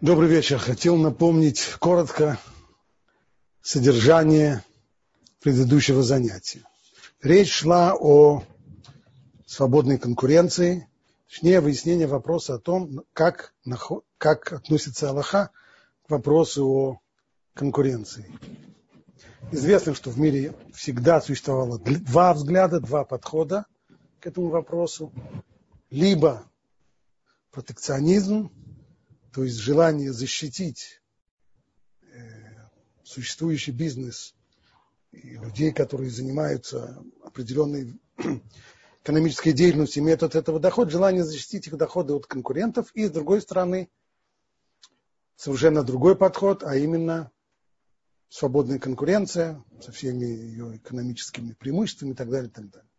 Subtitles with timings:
[0.00, 0.58] Добрый вечер.
[0.58, 2.38] Хотел напомнить коротко
[3.60, 4.62] содержание
[5.40, 6.62] предыдущего занятия.
[7.20, 8.44] Речь шла о
[9.44, 10.88] свободной конкуренции,
[11.26, 13.52] точнее выяснение вопроса о том, как,
[14.18, 15.50] как относится Аллаха
[16.06, 17.00] к вопросу о
[17.54, 18.30] конкуренции.
[19.50, 23.66] Известно, что в мире всегда существовало два взгляда, два подхода
[24.20, 25.12] к этому вопросу.
[25.90, 26.44] Либо
[27.50, 28.52] протекционизм,
[29.32, 31.02] то есть желание защитить
[32.02, 32.16] э,
[33.04, 34.34] существующий бизнес
[35.12, 37.98] и людей, которые занимаются определенной
[39.02, 43.40] экономической деятельностью, имеют от этого доход, желание защитить их доходы от конкурентов, и с другой
[43.40, 43.90] стороны,
[45.36, 47.30] совершенно другой подход, а именно
[48.28, 52.90] свободная конкуренция со всеми ее экономическими преимуществами и так далее, и так далее.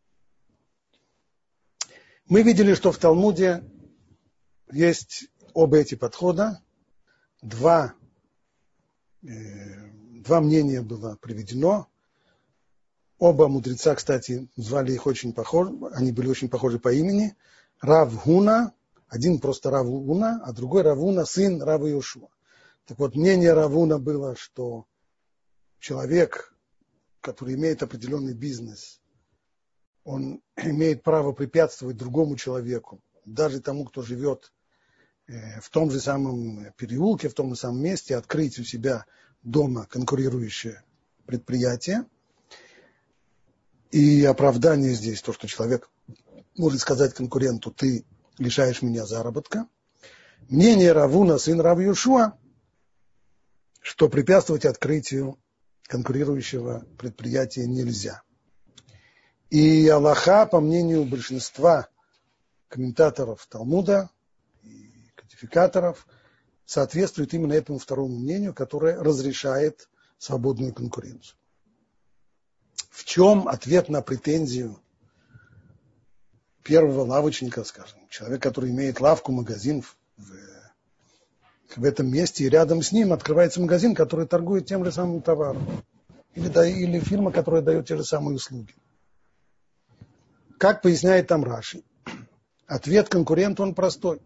[2.25, 3.63] Мы видели, что в Талмуде
[4.71, 5.29] есть
[5.59, 6.61] оба эти подхода.
[7.41, 7.93] Два,
[9.23, 9.27] э,
[10.23, 11.87] два мнения было приведено.
[13.17, 17.35] Оба мудреца, кстати, звали их очень похожи, они были очень похожи по имени.
[17.81, 18.73] Рав Гуна,
[19.09, 22.29] один просто Рав Гуна, а другой Равуна, сын Рава Иошуа.
[22.85, 24.85] Так вот, мнение Равуна было, что
[25.79, 26.55] человек,
[27.19, 29.01] который имеет определенный бизнес,
[30.05, 34.53] он имеет право препятствовать другому человеку, даже тому, кто живет
[35.61, 39.05] в том же самом переулке, в том же самом месте открыть у себя
[39.43, 40.83] дома конкурирующее
[41.25, 42.05] предприятие.
[43.91, 45.89] И оправдание здесь то, что человек
[46.57, 48.05] может сказать конкуренту, ты
[48.37, 49.67] лишаешь меня заработка.
[50.47, 51.79] Мнение Равуна, сын Рав
[53.81, 55.37] что препятствовать открытию
[55.83, 58.23] конкурирующего предприятия нельзя.
[59.49, 61.87] И Аллаха, по мнению большинства
[62.67, 64.09] комментаторов Талмуда,
[65.29, 66.07] сертификаторов
[66.65, 71.37] соответствует именно этому второму мнению, которое разрешает свободную конкуренцию.
[72.89, 74.79] В чем ответ на претензию
[76.63, 79.95] первого лавочника, скажем, человек, который имеет лавку, магазин в,
[81.75, 85.65] в этом месте, и рядом с ним открывается магазин, который торгует тем же самым товаром.
[86.35, 88.75] Или, да, или фирма, которая дает те же самые услуги.
[90.57, 91.83] Как поясняет там Раши,
[92.67, 94.21] ответ конкуренту он простой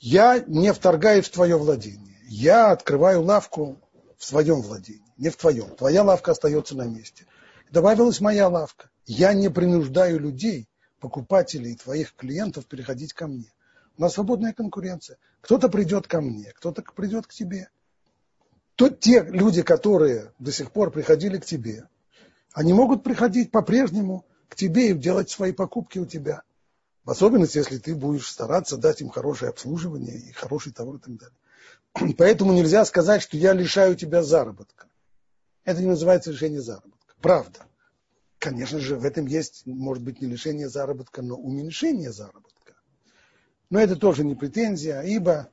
[0.00, 2.16] я не вторгаюсь в твое владение.
[2.26, 3.78] Я открываю лавку
[4.16, 5.76] в своем владении, не в твоем.
[5.76, 7.26] Твоя лавка остается на месте.
[7.70, 8.88] Добавилась моя лавка.
[9.04, 10.68] Я не принуждаю людей,
[11.00, 13.52] покупателей, твоих клиентов переходить ко мне.
[13.98, 15.18] У нас свободная конкуренция.
[15.42, 17.68] Кто-то придет ко мне, кто-то придет к тебе.
[18.76, 21.88] Тут те люди, которые до сих пор приходили к тебе,
[22.52, 26.42] они могут приходить по-прежнему к тебе и делать свои покупки у тебя.
[27.04, 31.16] В особенности, если ты будешь стараться дать им хорошее обслуживание и хороший товар и так
[31.16, 32.14] далее.
[32.18, 34.86] Поэтому нельзя сказать, что я лишаю тебя заработка.
[35.64, 37.14] Это не называется лишение заработка.
[37.20, 37.60] Правда.
[38.38, 42.74] Конечно же, в этом есть, может быть, не лишение заработка, но уменьшение заработка.
[43.68, 45.50] Но это тоже не претензия, ибо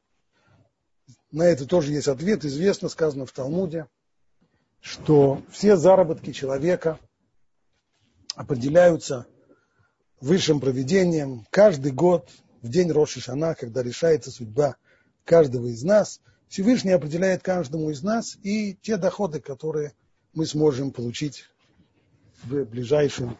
[1.31, 2.45] на это тоже есть ответ.
[2.45, 3.87] Известно, сказано в Талмуде,
[4.79, 6.99] что все заработки человека
[8.35, 9.27] определяются
[10.19, 12.29] высшим проведением каждый год,
[12.61, 14.75] в день Роши Шана, когда решается судьба
[15.25, 19.93] каждого из нас, Всевышний определяет каждому из нас и те доходы, которые
[20.33, 21.45] мы сможем получить
[22.43, 23.37] в ближайшем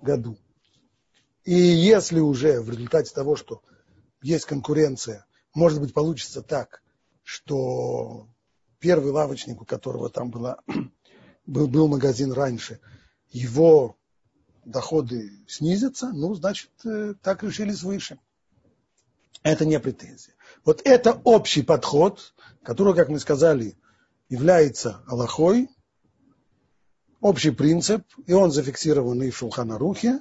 [0.00, 0.36] году.
[1.44, 3.62] И если уже в результате того, что
[4.22, 6.82] есть конкуренция, может быть, получится так,
[7.22, 8.28] что
[8.78, 10.58] первый лавочник, у которого там была,
[11.46, 12.80] был, был магазин раньше,
[13.30, 13.96] его
[14.64, 18.18] доходы снизятся, ну, значит, э, так решили свыше.
[19.42, 20.34] Это не претензия.
[20.64, 23.76] Вот это общий подход, который, как мы сказали,
[24.28, 25.68] является Аллахой,
[27.20, 30.20] общий принцип, и он зафиксирован и в Шулханарухе.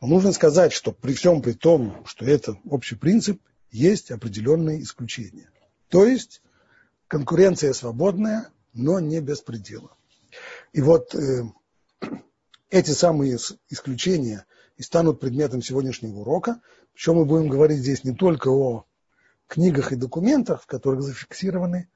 [0.00, 5.50] Но нужно сказать, что при всем при том, что это общий принцип, есть определенные исключения.
[5.88, 6.42] То есть
[7.08, 9.96] конкуренция свободная, но не без предела.
[10.72, 11.44] И вот э,
[12.72, 13.36] эти самые
[13.68, 14.46] исключения
[14.78, 16.60] и станут предметом сегодняшнего урока.
[16.94, 18.86] Причем мы будем говорить здесь не только о
[19.46, 21.90] книгах и документах, в которых зафиксированы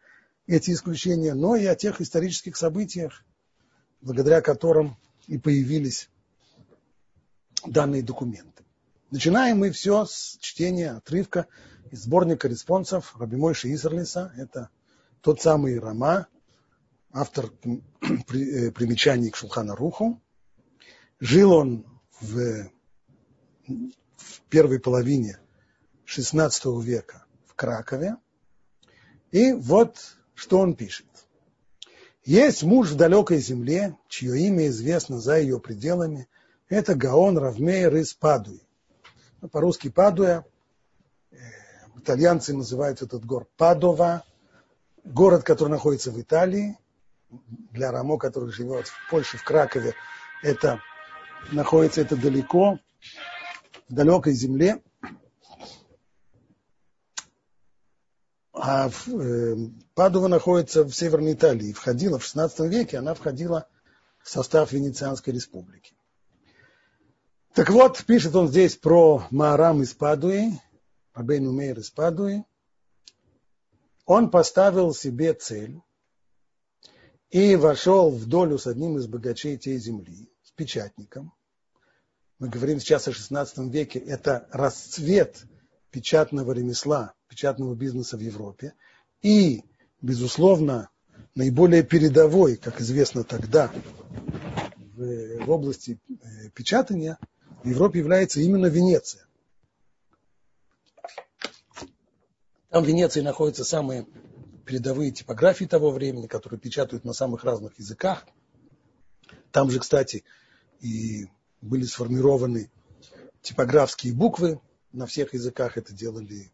[0.47, 3.25] эти исключения, но и о тех исторических событиях,
[4.03, 6.11] благодаря которым и появились
[7.65, 8.63] данные документы.
[9.11, 11.47] Начинаем мы все с чтения отрывка
[11.91, 14.31] из сборника респонсов Раби Мойши Исерлиса.
[14.37, 14.69] Это
[15.23, 16.27] тот самый Рама,
[17.13, 20.21] автор э, примечаний к Шулхана Руху.
[21.21, 21.87] Жил он
[22.21, 22.69] в,
[23.67, 25.39] в первой половине
[26.07, 28.17] XVI века в Кракове,
[29.31, 31.07] И вот что он пишет.
[32.25, 36.29] Есть муж в далекой земле, чье имя известно за ее пределами.
[36.69, 38.61] Это Гаон Равмейр из Падуи.
[39.41, 40.45] Ну, по-русски Падуя.
[41.31, 41.37] Э,
[41.97, 44.25] итальянцы называют этот город Падова.
[45.05, 46.77] Город, который находится в Италии.
[47.71, 49.95] Для Рамо, который живет в Польше, в Кракове,
[50.43, 50.81] это
[51.53, 52.79] находится это далеко,
[53.89, 54.83] в далекой земле.
[58.53, 59.57] А э,
[59.95, 61.73] Падова находится в Северной Италии.
[61.73, 63.69] Входила в XVI веке, она входила
[64.23, 65.95] в состав Венецианской республики.
[67.55, 70.61] Так вот, пишет он здесь про Маарам из Падуи,
[71.15, 72.45] Рабейну Мейр из Падуи.
[74.05, 75.81] Он поставил себе цель
[77.31, 81.33] и вошел в долю с одним из богачей tej земли, печатником.
[82.39, 85.45] Мы говорим сейчас о XVI веке, это расцвет
[85.91, 88.75] печатного ремесла, печатного бизнеса в Европе.
[89.23, 89.65] И,
[90.03, 90.91] безусловно,
[91.35, 93.73] наиболее передовой, как известно тогда,
[94.77, 97.19] в, в области э, печатания
[97.63, 99.27] в Европе является именно Венеция.
[102.71, 104.07] Там в Венеции находятся самые
[104.67, 108.27] передовые типографии того времени, которые печатают на самых разных языках.
[109.53, 110.25] Там же, кстати,
[110.81, 111.27] и
[111.61, 112.71] были сформированы
[113.43, 114.61] типографские буквы
[114.93, 115.77] на всех языках.
[115.77, 116.53] Это делали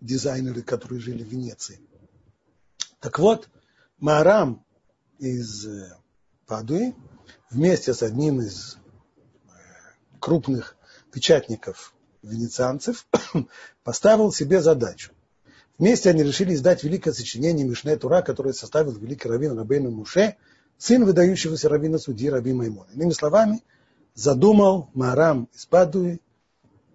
[0.00, 1.80] дизайнеры, которые жили в Венеции.
[3.00, 3.48] Так вот,
[3.98, 4.64] Маарам
[5.18, 5.96] из э,
[6.46, 6.94] Падуи
[7.50, 9.50] вместе с одним из э,
[10.20, 10.76] крупных
[11.12, 13.06] печатников венецианцев
[13.84, 15.12] поставил себе задачу.
[15.78, 20.36] Вместе они решили издать великое сочинение Мишне Тура, которое составил великий раввин Рабейну Муше,
[20.78, 22.90] сын выдающегося раввина судьи Раби Маймона.
[22.92, 23.62] Иными словами,
[24.14, 26.20] задумал Марам из Падуи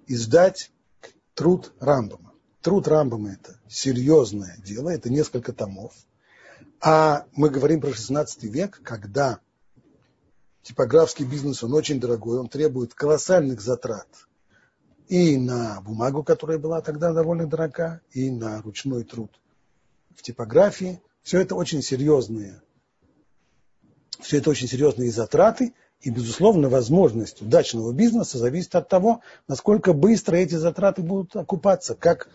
[0.08, 0.72] издать
[1.34, 2.34] труд Рамбама.
[2.62, 5.94] Труд Рамбама– это серьезное дело, это несколько томов.
[6.82, 9.40] А мы говорим про 16 век, когда
[10.64, 14.08] типографский бизнес, он очень дорогой, он требует колоссальных затрат
[15.10, 19.32] и на бумагу, которая была тогда довольно дорога, и на ручной труд
[20.16, 21.02] в типографии.
[21.24, 22.62] Все это очень серьезные,
[24.20, 30.38] все это очень серьезные затраты, и, безусловно, возможность удачного бизнеса зависит от того, насколько быстро
[30.38, 32.30] эти затраты будут окупаться, как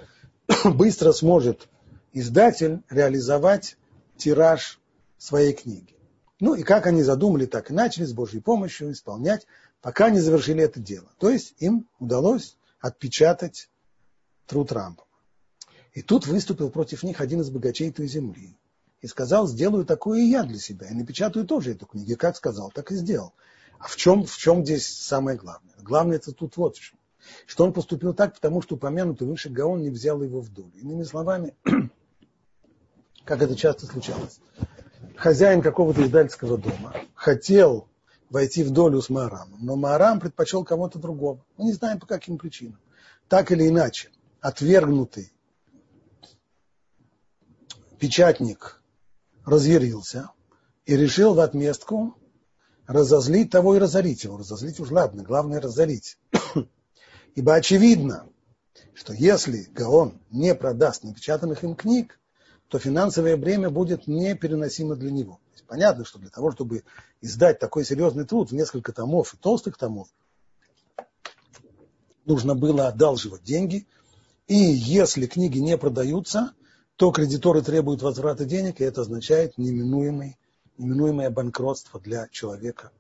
[0.65, 1.69] быстро сможет
[2.13, 3.77] издатель реализовать
[4.17, 4.81] тираж
[5.17, 5.95] своей книги.
[6.41, 9.47] Ну и как они задумали, так и начали с Божьей помощью исполнять,
[9.81, 11.09] пока не завершили это дело.
[11.19, 13.71] То есть им удалось отпечатать
[14.47, 15.09] труд Рамбова.
[15.95, 18.59] И тут выступил против них один из богачей той земли
[19.05, 22.17] и сказал, сделаю такое и я для себя, и напечатаю тоже эту книгу.
[22.19, 23.35] Как сказал, так и сделал.
[23.79, 25.75] А в чем, в чем здесь самое главное?
[25.83, 26.99] Главное это тут вот в чем.
[27.45, 30.73] Что он поступил так, потому что упомянутый выше Гаон не взял его в долю.
[30.77, 31.55] Иными словами,
[33.27, 34.41] как это часто случалось,
[35.17, 37.89] хозяин какого-то издательского дома хотел
[38.31, 41.45] войти в долю с Маарамом, но Маарам предпочел кого-то другого.
[41.59, 42.81] Мы не знаем по каким причинам.
[43.29, 44.09] Так или иначе,
[44.41, 45.31] отвергнутый
[47.99, 48.81] печатник
[49.45, 50.31] разъярился
[50.87, 52.17] и решил в отместку
[52.87, 54.37] разозлить того и разорить его.
[54.37, 56.19] Разозлить уж ладно, главное разорить.
[57.35, 58.29] Ибо очевидно,
[58.95, 62.19] что если Гаон не продаст напечатанных им книг,
[62.69, 65.41] то финансовое бремя будет непереносимо для него.
[65.67, 66.85] понятно, что для того, чтобы
[67.21, 70.09] издать такой серьезный труд в несколько томов и толстых томов,
[72.25, 73.87] нужно было одалживать деньги.
[74.47, 76.53] И если книги не продаются,
[76.97, 80.39] то кредиторы требуют возврата денег, и это означает неминуемый
[80.79, 82.91] неминуемое банкротство для человека,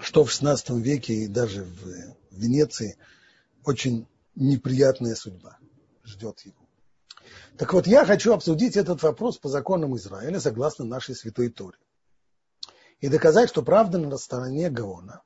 [0.00, 2.96] что в XVI веке и даже в Венеции
[3.64, 5.58] очень неприятная судьба
[6.04, 6.56] ждет его.
[7.56, 11.78] Так вот, я хочу обсудить этот вопрос по законам Израиля, согласно нашей святой Торе.
[13.00, 15.22] И доказать, что правда на стороне Гаона.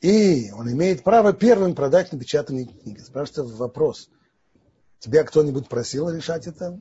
[0.00, 3.00] И он имеет право первым продать напечатанные книги.
[3.00, 4.10] Спрашивается вопрос.
[5.04, 6.80] Тебя кто-нибудь просил решать это,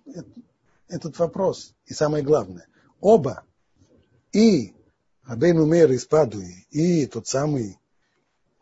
[0.88, 1.74] этот вопрос?
[1.88, 2.68] И самое главное,
[3.02, 3.44] оба,
[4.32, 4.74] и
[5.26, 7.78] Абейну Мейр из Падуи, и тот самый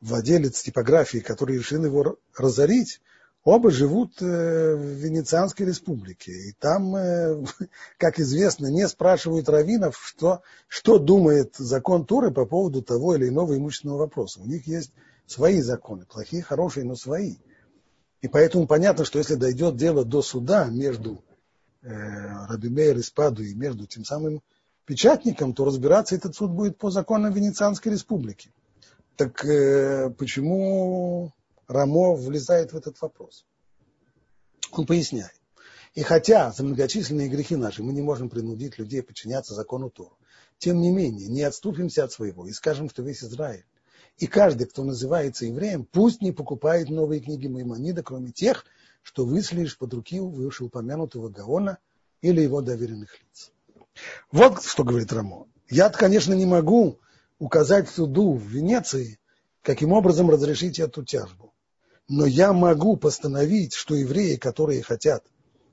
[0.01, 3.01] владелец типографии, который решил его разорить,
[3.43, 4.25] оба живут э,
[4.73, 6.31] в Венецианской республике.
[6.31, 7.45] И там, э,
[7.99, 13.55] как известно, не спрашивают раввинов, что, что думает закон Туры по поводу того или иного
[13.55, 14.41] имущественного вопроса.
[14.41, 14.91] У них есть
[15.27, 17.35] свои законы, плохие, хорошие, но свои.
[18.21, 21.23] И поэтому понятно, что если дойдет дело до суда между
[21.83, 24.43] Э, Рабимейр из Падуи между тем самым
[24.85, 28.53] печатником, то разбираться этот суд будет по законам Венецианской республики.
[29.15, 31.33] Так э, почему
[31.67, 33.47] Рамо влезает в этот вопрос?
[34.71, 35.33] Он поясняет.
[35.95, 40.17] И хотя за многочисленные грехи наши мы не можем принудить людей подчиняться закону Тору,
[40.59, 43.65] тем не менее не отступимся от своего и скажем, что весь Израиль
[44.17, 48.65] и каждый, кто называется евреем, пусть не покупает новые книги Маймонида, кроме тех,
[49.01, 51.79] что выслишь под руки вышеупомянутого Гаона
[52.21, 53.51] или его доверенных лиц.
[54.31, 55.47] Вот что говорит Рамо.
[55.69, 56.99] Я, конечно, не могу
[57.39, 59.19] указать суду в Венеции,
[59.61, 61.53] каким образом разрешить эту тяжбу.
[62.07, 65.23] Но я могу постановить, что евреи, которые хотят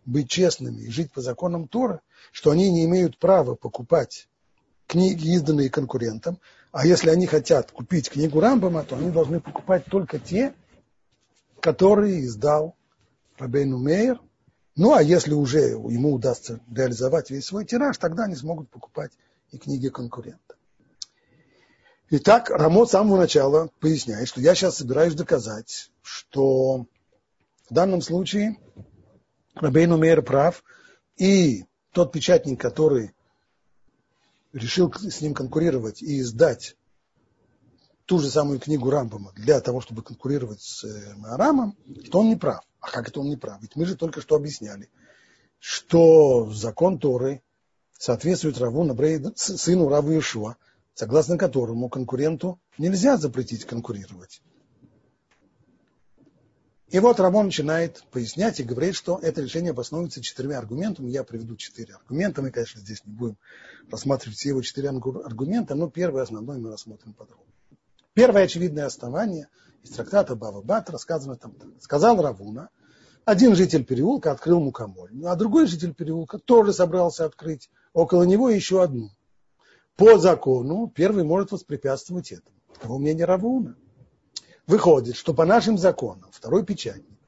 [0.05, 2.01] быть честными и жить по законам Тора,
[2.33, 4.29] что они не имеют права покупать
[4.87, 6.39] книги, изданные конкурентам,
[6.79, 10.55] а если они хотят купить книгу Рамбама, то они должны покупать только те,
[11.59, 12.77] которые издал
[13.37, 14.21] Рабейну Мейер.
[14.77, 19.11] Ну, а если уже ему удастся реализовать весь свой тираж, тогда они смогут покупать
[19.51, 20.55] и книги конкурента.
[22.11, 26.87] Итак, Рамо с самого начала поясняет, что я сейчас собираюсь доказать, что
[27.69, 28.57] в данном случае
[29.57, 30.63] Рабейну Мейер прав,
[31.17, 33.17] и тот печатник, который
[34.53, 36.77] решил с ним конкурировать и издать
[38.07, 42.37] ту же самую книгу Рамбама для того, чтобы конкурировать с э, Арамом, что он не
[42.37, 42.65] прав.
[42.81, 43.61] А как это он не прав?
[43.61, 44.89] Ведь мы же только что объясняли,
[45.59, 47.43] что закон Торы
[47.99, 50.57] соответствует Раву Набрей, сыну Раву Ишуа,
[50.95, 54.41] согласно которому конкуренту нельзя запретить конкурировать.
[56.91, 61.11] И вот Рамон начинает пояснять и говорит, что это решение обосновывается четырьмя аргументами.
[61.11, 62.41] Я приведу четыре аргумента.
[62.41, 63.37] Мы, конечно, здесь не будем
[63.91, 67.45] рассматривать все его четыре аргумента, но первый основной мы рассмотрим подробно.
[68.15, 69.49] Первое очевидное основание
[69.83, 71.55] из трактата Бава Бат рассказано там.
[71.79, 72.71] Сказал Равуна,
[73.27, 78.83] один житель переулка открыл мукомольню, а другой житель переулка тоже собрался открыть около него еще
[78.83, 79.11] одну.
[79.97, 82.57] По закону первый может воспрепятствовать этому.
[82.73, 83.77] Таково мнение Равуна.
[84.69, 87.19] Выходит, что по нашим законам второй печатник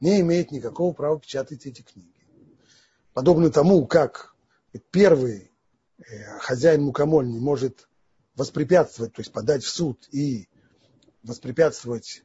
[0.00, 2.26] не имеет никакого права печатать эти книги.
[3.12, 4.34] Подобно тому, как
[4.90, 5.52] первый
[5.98, 7.88] э, хозяин мукомольни может
[8.34, 10.48] воспрепятствовать, то есть подать в суд и
[11.22, 12.24] воспрепятствовать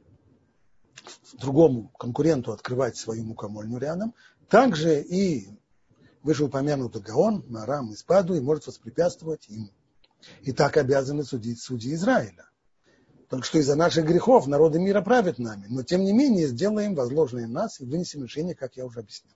[1.34, 4.16] другому конкуренту открывать свою мукомольню рядом,
[4.50, 5.50] также и
[6.24, 9.70] вышеупомянутый Гаон, Марам и Спаду и может воспрепятствовать им.
[10.42, 12.47] И так обязаны судить судьи Израиля.
[13.30, 15.66] Только что из-за наших грехов народы мира правят нами.
[15.70, 19.36] Но тем не менее сделаем возложенное нас и вынесем решение, как я уже объяснил.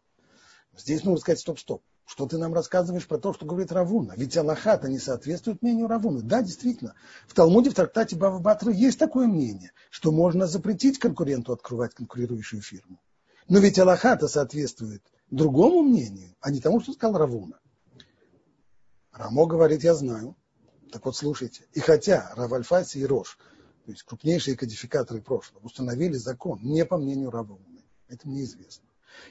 [0.78, 1.84] Здесь нужно сказать стоп-стоп.
[2.06, 4.14] Что ты нам рассказываешь про то, что говорит Равуна?
[4.18, 6.22] Ведь Аллахата не соответствует мнению Равуна.
[6.22, 6.96] Да, действительно,
[7.28, 12.62] в Талмуде, в трактате Бава Батра есть такое мнение, что можно запретить конкуренту открывать конкурирующую
[12.62, 13.00] фирму.
[13.48, 17.60] Но ведь Аллахата соответствует другому мнению, а не тому, что сказал Равуна.
[19.12, 20.36] Рамо говорит, я знаю.
[20.92, 21.66] Так вот, слушайте.
[21.74, 23.38] И хотя Равальфаси и Рош–
[23.86, 27.84] то есть крупнейшие кодификаторы прошлого, установили закон не по мнению Равуны.
[28.08, 28.86] Это мне известно.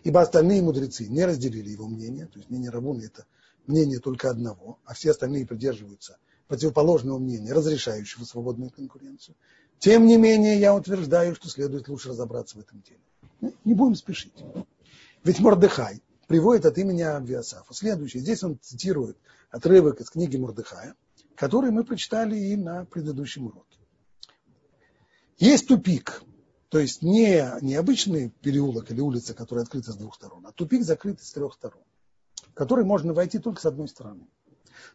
[0.04, 3.26] Ибо остальные мудрецы не разделили его мнение, то есть мнение Равуны это
[3.66, 9.36] мнение только одного, а все остальные придерживаются противоположного мнения, разрешающего свободную конкуренцию.
[9.78, 13.00] Тем не менее, я утверждаю, что следует лучше разобраться в этом деле.
[13.40, 14.34] Ну, не будем спешить.
[15.24, 17.72] Ведь Мордыхай приводит от имени Авиасафа.
[17.72, 18.18] Следующий.
[18.18, 19.16] Здесь он цитирует
[19.50, 20.94] отрывок из книги Мордыхая,
[21.34, 23.79] который мы прочитали и на предыдущем уроке.
[25.40, 26.22] Есть тупик,
[26.68, 30.84] то есть не, не обычный переулок или улица, которая открыта с двух сторон, а тупик
[30.84, 31.82] закрытый с трех сторон,
[32.50, 34.28] в который можно войти только с одной стороны.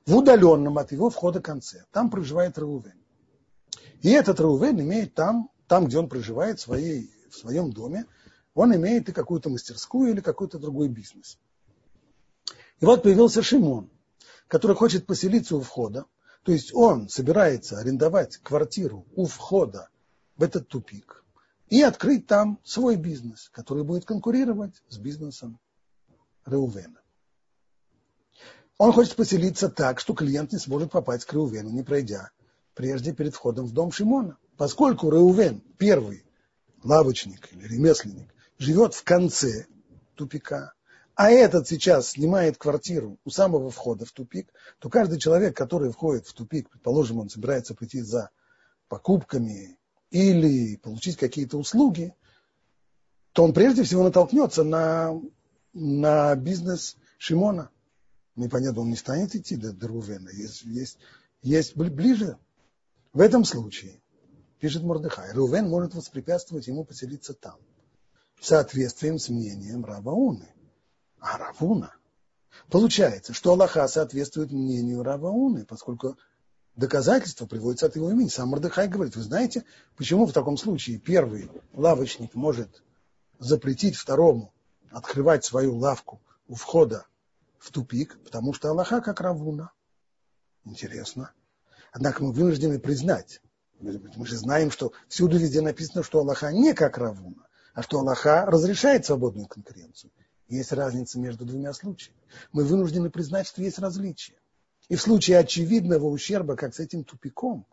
[0.06, 2.94] В удаленном от его входа конце, там проживает Раувен.
[4.04, 8.06] И этот Раувен имеет там, там, где он проживает в, своей, в своем доме,
[8.54, 11.40] он имеет и какую-то мастерскую или какой-то другой бизнес.
[12.80, 13.90] И вот появился Шимон,
[14.48, 16.06] который хочет поселиться у входа,
[16.44, 19.90] то есть он собирается арендовать квартиру у входа
[20.38, 21.24] в этот тупик
[21.70, 25.60] и открыть там свой бизнес, который будет конкурировать с бизнесом
[26.46, 27.02] Реувена.
[28.78, 32.32] Он хочет поселиться так, что клиент не сможет попасть к Реувену, не пройдя
[32.74, 34.38] прежде перед входом в дом Шимона.
[34.58, 36.26] Поскольку Реувен, первый
[36.84, 39.66] лавочник или ремесленник, живет в конце
[40.16, 40.74] тупика,
[41.16, 46.28] а этот сейчас снимает квартиру у самого входа в тупик, то каждый человек, который входит
[46.28, 48.30] в тупик, предположим, он собирается прийти за
[48.90, 49.80] покупками
[50.16, 52.16] или получить какие-то услуги,
[53.34, 55.22] то он прежде всего натолкнется на,
[55.74, 57.70] на бизнес Шимона.
[58.38, 60.30] Непонятно, он не станет идти до, Рувена.
[60.30, 60.98] Есть, есть,
[61.42, 62.38] есть ближе.
[63.12, 64.02] В этом случае,
[64.62, 67.58] пишет Мордыхай, Рувен может воспрепятствовать ему поселиться там.
[68.40, 70.48] Соответствием с мнением Равауны.
[71.20, 71.94] А Равуна.
[72.70, 76.18] Получается, что Аллаха соответствует мнению Равауны, поскольку
[76.76, 78.28] доказательства приводятся от его имени.
[78.28, 79.64] Сам Мордыхай говорит, вы знаете,
[79.96, 82.84] почему в таком случае первый лавочник может
[83.40, 84.54] запретить второму
[84.92, 87.06] открывать свою лавку у входа
[87.58, 89.72] в тупик, потому что Аллаха как Равуна.
[90.64, 91.32] Интересно.
[91.92, 93.42] Однако мы вынуждены признать,
[93.80, 98.46] мы же знаем, что всюду везде написано, что Аллаха не как Равуна, а что Аллаха
[98.46, 100.12] разрешает свободную конкуренцию.
[100.48, 102.20] Есть разница между двумя случаями.
[102.52, 104.36] Мы вынуждены признать, что есть различия.
[104.90, 107.66] И в случае очевидного ущерба, как с этим тупиком,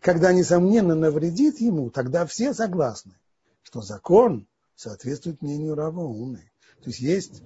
[0.00, 3.14] когда, несомненно, навредит ему, тогда все согласны,
[3.62, 6.50] что закон соответствует мнению Равауны.
[6.82, 7.42] То есть есть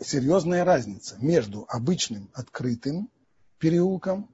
[0.00, 3.10] серьезная разница между обычным открытым
[3.58, 4.28] переулком,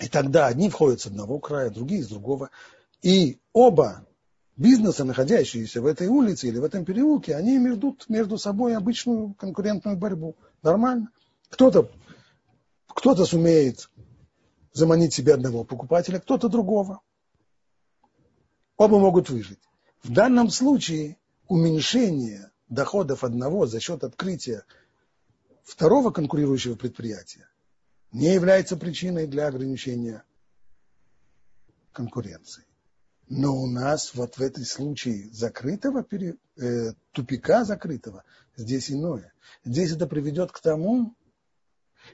[0.00, 2.50] и тогда одни входят с одного края, другие с другого,
[3.02, 4.06] и оба
[4.56, 9.96] бизнеса, находящиеся в этой улице или в этом переулке, они ведут между собой обычную конкурентную
[9.96, 10.36] борьбу.
[10.62, 11.10] Нормально.
[11.52, 11.90] Кто-то
[12.86, 13.90] кто сумеет
[14.72, 17.00] заманить себе одного покупателя, кто-то другого.
[18.78, 19.60] Оба могут выжить.
[20.02, 21.18] В данном случае
[21.48, 24.64] уменьшение доходов одного за счет открытия
[25.62, 27.46] второго конкурирующего предприятия
[28.12, 30.24] не является причиной для ограничения
[31.92, 32.64] конкуренции.
[33.28, 36.06] Но у нас вот в этом случае закрытого,
[36.56, 38.24] э, тупика закрытого,
[38.56, 39.32] здесь иное.
[39.64, 41.14] Здесь это приведет к тому,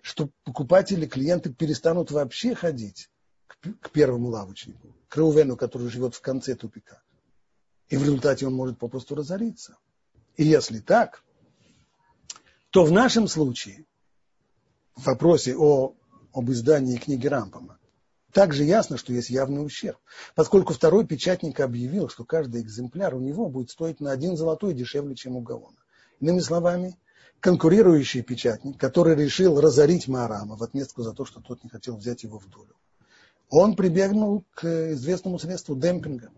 [0.02, 3.11] что покупатели, клиенты перестанут вообще ходить
[3.47, 7.02] к, к первому лавочнику, к Реувену, который живет в конце тупика.
[7.88, 9.78] И в результате он может попросту разориться.
[10.37, 11.25] И если так,
[12.71, 13.87] то в нашем случае,
[14.95, 15.95] в вопросе о,
[16.33, 17.78] об издании книги Рампама,
[18.33, 19.99] также ясно, что есть явный ущерб,
[20.35, 25.14] поскольку второй печатник объявил, что каждый экземпляр у него будет стоить на один золотой дешевле,
[25.14, 25.78] чем у Гаона.
[26.21, 26.99] Иными словами,
[27.40, 32.25] конкурирующий печатник, который решил разорить Маарама в отместку за то, что тот не хотел взять
[32.25, 32.75] его в долю,
[33.49, 36.30] он прибегнул к известному средству демпинга.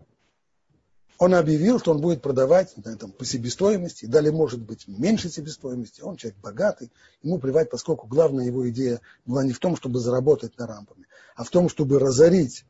[1.17, 6.01] Он объявил, что он будет продавать на этом, по себестоимости, далее может быть меньше себестоимости,
[6.01, 6.91] он человек богатый,
[7.21, 11.43] ему плевать, поскольку главная его идея была не в том, чтобы заработать на рампами, а
[11.43, 12.65] в том, чтобы разорить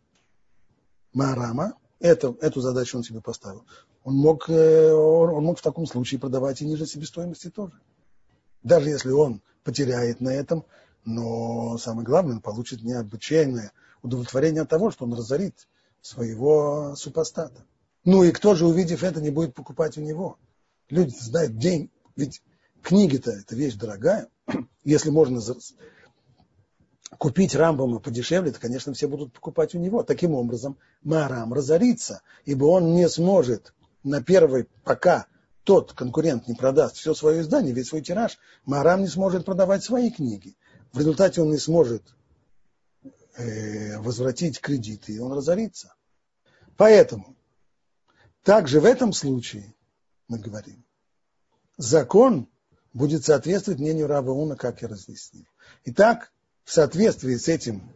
[1.14, 3.64] Маарама, это, эту задачу он себе поставил.
[4.04, 7.80] Он мог, э, он мог в таком случае продавать и ниже себестоимости тоже
[8.64, 10.66] даже если он потеряет на этом,
[11.06, 13.72] но самое главное, он получит необычайное
[14.02, 15.68] удовлетворение от того, что он разорит
[16.02, 17.66] своего супостата.
[18.04, 20.38] Ну и кто же, увидев это, не будет покупать у него?
[20.90, 22.42] Люди знают день, ведь
[22.82, 24.28] книги-то это вещь дорогая.
[24.84, 25.40] Если можно
[27.18, 30.04] купить Рамбама подешевле, то, конечно, все будут покупать у него.
[30.04, 35.28] Таким образом, Марам разорится, ибо он не сможет на первой пока
[35.64, 40.10] тот конкурент не продаст все свое издание, весь свой тираж, Марам не сможет продавать свои
[40.10, 40.56] книги.
[40.92, 42.04] В результате он не сможет
[43.36, 45.94] э, возвратить кредиты, и он разорится.
[46.78, 47.36] Поэтому,
[48.44, 49.74] также в этом случае,
[50.28, 50.84] мы говорим,
[51.78, 52.48] закон
[52.94, 55.46] будет соответствовать мнению Раба Уна, как я разъяснил.
[55.86, 56.32] Итак,
[56.64, 57.94] в соответствии с этим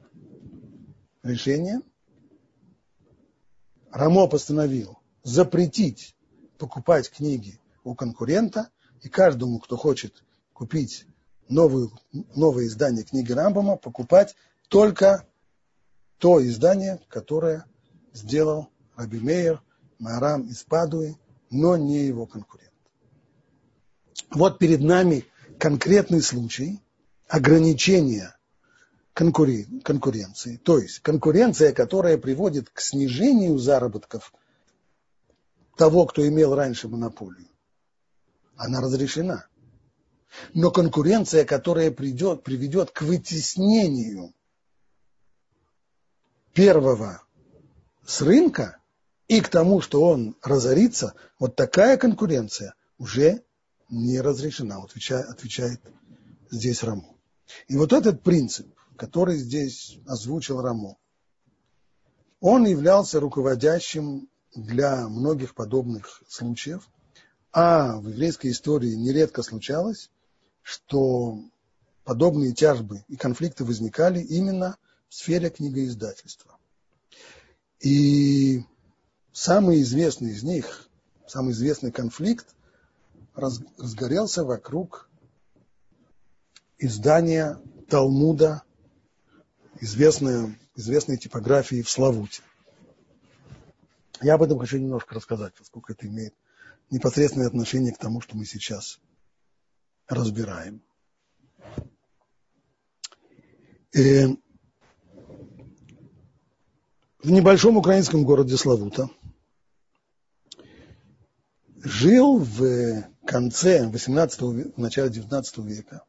[1.23, 1.83] решением,
[3.91, 6.14] Рамо постановил запретить
[6.57, 8.69] покупать книги у конкурента,
[9.01, 11.05] и каждому, кто хочет купить
[11.47, 11.91] новую,
[12.35, 14.35] новое издание книги Рамбама, покупать
[14.67, 15.25] только
[16.17, 17.65] то издание, которое
[18.13, 19.61] сделал Раби Мейер,
[19.99, 21.17] Марам из Падуи,
[21.51, 22.71] но не его конкурент.
[24.31, 25.25] Вот перед нами
[25.59, 26.81] конкретный случай
[27.27, 28.35] ограничения
[29.13, 34.33] конкуренции, то есть конкуренция, которая приводит к снижению заработков–
[35.75, 37.47] того, кто имел раньше монополию,
[38.55, 39.47] она разрешена.
[40.53, 44.33] Но конкуренция, которая придет, приведет к вытеснению
[46.53, 47.21] первого
[48.05, 48.77] с рынка
[49.27, 53.43] и к тому, что он разорится, вот такая конкуренция уже
[53.89, 55.81] не разрешена, отвечает, отвечает
[56.51, 57.15] здесь Рамо.
[57.67, 60.97] И вот этот принцип, который здесь озвучил Рамо,
[62.39, 66.89] он являлся руководящим для многих подобных случаев.
[67.51, 70.09] А в еврейской истории нередко случалось,
[70.61, 71.39] что
[72.03, 74.77] подобные тяжбы и конфликты возникали именно
[75.09, 76.57] в сфере книгоиздательства.
[77.79, 78.63] И
[79.31, 80.89] самый известный из них,
[81.27, 82.47] самый известный конфликт
[83.35, 85.09] разгорелся вокруг
[86.77, 88.63] издания Талмуда,
[89.81, 92.41] известной, известной типографии в Славуте.
[94.25, 96.33] Я об этом хочу немножко рассказать, поскольку это имеет
[96.89, 98.99] непосредственное отношение к тому, что мы сейчас
[100.07, 100.81] разбираем.
[103.91, 104.27] И э,
[107.19, 109.11] в небольшом украинском городе Славута
[111.83, 116.03] жил в конце 18 века, в начале 19 века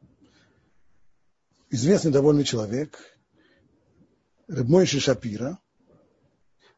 [1.69, 2.97] известный довольно человек,
[4.47, 5.59] Рыбмойши Шапира.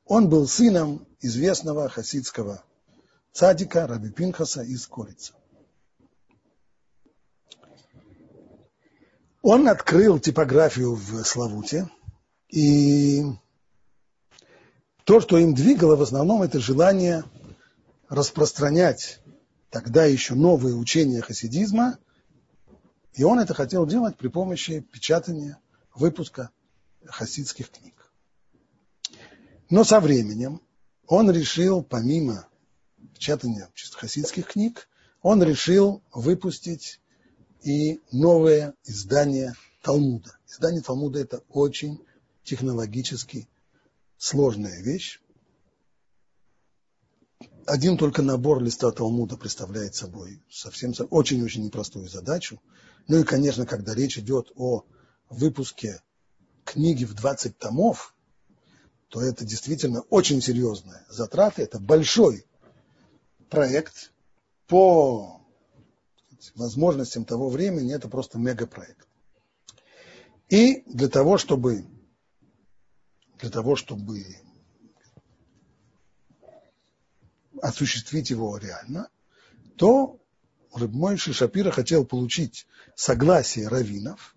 [0.09, 2.63] Он был сыном известного хасидского
[3.31, 5.33] цадика Раби Пинхаса из Корица.
[9.43, 11.91] Он открыл типографию в Славуте,
[12.47, 13.21] и
[15.03, 17.23] то, что им двигало в основном, это желание
[18.09, 19.21] распространять
[19.69, 21.99] тогда еще новые учения хасидизма,
[23.13, 25.59] и он это хотел делать при помощи печатания,
[25.93, 26.49] выпуска
[27.05, 27.98] хасидских книг.
[29.69, 30.61] Но со временем
[31.05, 32.47] он решил, помимо
[33.13, 34.87] печатания хасидских книг,
[35.21, 36.99] он решил выпустить
[37.63, 40.37] и новое издание Талмуда.
[40.47, 42.03] Издание Талмуда– это очень
[42.43, 43.47] технологически
[44.17, 45.21] сложная вещь.
[47.65, 52.59] Один только набор листа Талмуда представляет собой совсем очень-очень непростую задачу.
[53.07, 54.83] Ну и, конечно, когда речь идет о
[55.29, 56.01] выпуске
[56.65, 58.15] книги в 20 томов,
[59.09, 62.45] то это действительно очень серьезная затрата, это большой
[63.49, 64.11] проект
[64.67, 65.41] по
[66.55, 69.07] возможностям того времени, это просто мегапроект.
[70.49, 71.85] И для того, чтобы
[73.39, 74.25] для того, чтобы
[77.61, 79.09] осуществить его реально,
[79.77, 80.19] то
[80.73, 84.35] Рыбмойши Шапира хотел получить согласие раввинов,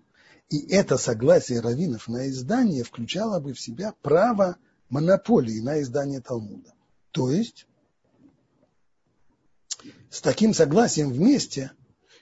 [0.53, 4.59] и это согласие раввинов на издание включало бы в себя право
[4.91, 6.75] монополии на издание Талмуда.
[7.11, 7.67] То есть
[10.11, 11.73] с таким согласием вместе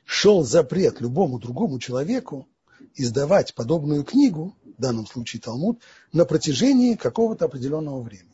[0.04, 2.48] шел запрет любому другому человеку
[2.94, 5.80] издавать подобную книгу в данном случае Талмуд,
[6.12, 8.30] на протяжении какого-то определенного времени.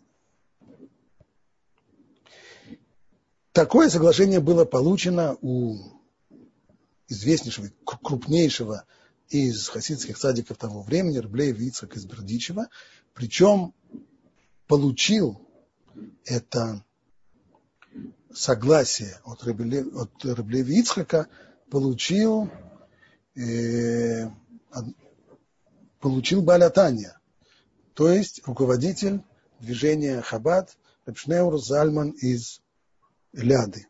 [3.53, 5.79] Такое соглашение было получено у
[7.09, 8.85] известнейшего, крупнейшего
[9.29, 12.69] из хасидских садиков того времени, Рблея Вицхак из Бердичева,
[13.15, 13.75] причем
[14.67, 15.41] получил
[16.25, 16.85] это
[18.33, 21.29] согласие от Рблея Вицхака,
[21.71, 22.51] получил
[23.35, 24.31] э,
[26.01, 27.19] получил Балятания,
[27.95, 29.23] то есть руководитель
[29.61, 32.61] движения Хабад Репшнеур Зальман из
[33.33, 33.87] Ляды,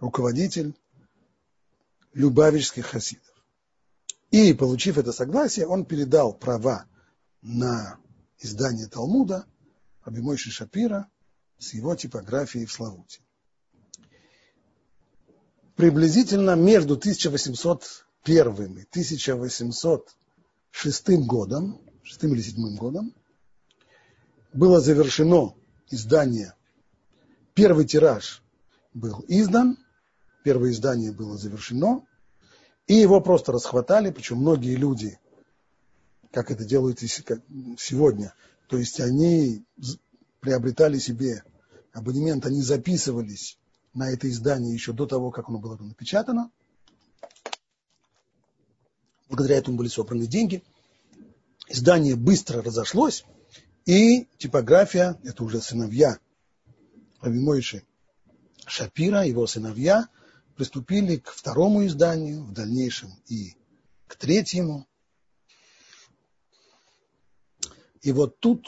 [0.00, 0.74] руководитель
[2.12, 3.27] любавичских хасидов.
[4.30, 6.86] И, получив это согласие, он передал права
[7.40, 7.98] на
[8.40, 9.46] издание Талмуда
[10.02, 11.08] Абимойши Шапира
[11.58, 13.20] с его типографией в Славуте.
[15.76, 20.16] Приблизительно между 1801 и 1800
[20.70, 23.14] шестым годом, шестым или седьмым годом,
[24.52, 25.54] было завершено
[25.90, 26.54] издание.
[27.54, 28.42] Первый тираж
[28.92, 29.78] был издан,
[30.42, 32.04] первое издание было завершено,
[32.88, 35.18] и его просто расхватали, причем многие люди,
[36.32, 38.34] как это делают сегодня,
[38.66, 39.64] то есть они
[40.40, 41.44] приобретали себе
[41.92, 43.58] абонемент, они записывались
[43.94, 46.50] на это издание еще до того, как оно было напечатано,
[49.28, 50.62] Благодаря этому были собраны деньги.
[51.68, 53.24] Издание быстро разошлось,
[53.84, 56.18] и типография, это уже сыновья
[57.20, 57.84] Равимойши
[58.66, 60.08] Шапира, его сыновья,
[60.58, 63.56] приступили к второму изданию, в дальнейшем и
[64.08, 64.88] к третьему.
[68.00, 68.66] И вот тут,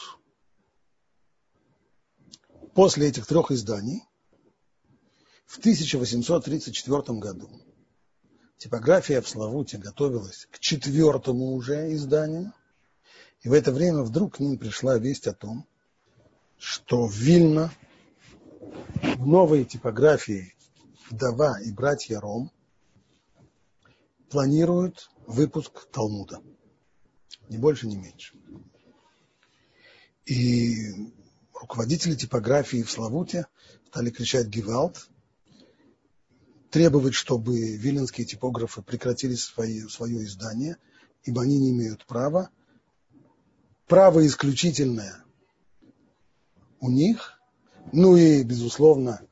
[2.75, 4.05] после этих трех изданий,
[5.47, 7.51] в 1834 году
[8.57, 12.53] Типография в Славуте готовилась к четвертому уже изданию.
[13.41, 15.67] И в это время вдруг к ним пришла весть о том,
[16.57, 17.73] что в Вильно
[19.03, 20.55] в новой типографии
[21.11, 22.53] «Вдова и братья Ром»
[24.31, 26.41] планируют выпуск Талмуда.
[27.49, 28.37] Ни больше, ни меньше.
[30.25, 31.13] И
[31.53, 33.49] руководители типографии в Славуте
[33.89, 35.11] стали кричать «Гевалт»,
[36.71, 40.77] требовать, чтобы виленские типографы прекратили свои, свое издание,
[41.25, 42.51] ибо они не имеют права.
[43.89, 45.25] Право исключительное
[46.79, 47.41] у них.
[47.93, 49.27] Ну и, безусловно,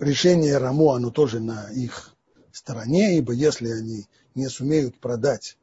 [0.00, 2.16] решение Рамо, оно тоже на их
[2.52, 5.56] стороне, ибо если они не сумеют продать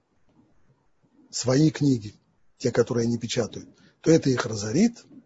[1.30, 2.16] свои книги,
[2.58, 3.70] те, которые они печатают,
[4.02, 5.04] то это их разорит–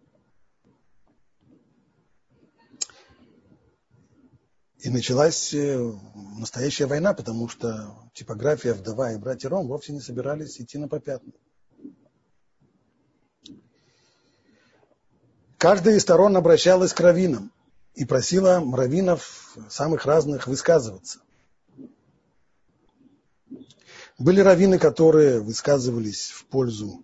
[4.81, 5.93] И началась э,
[6.39, 11.35] настоящая война, потому что типография «Вдова» и «Братья Ром» вовсе не собирались идти на попятную.
[15.59, 17.51] Каждая из сторон обращалась к раввинам
[17.95, 21.19] и просила раввинов самых разных высказываться.
[24.17, 27.03] Были раввины, которые высказывались в пользу,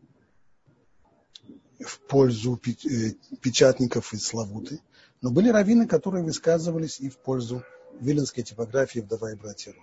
[1.80, 4.82] в пользу э, печатников из Славуты,
[5.22, 7.64] но были раввины, которые высказывались и в пользу
[8.00, 9.74] виленской типографии «Вдова и братья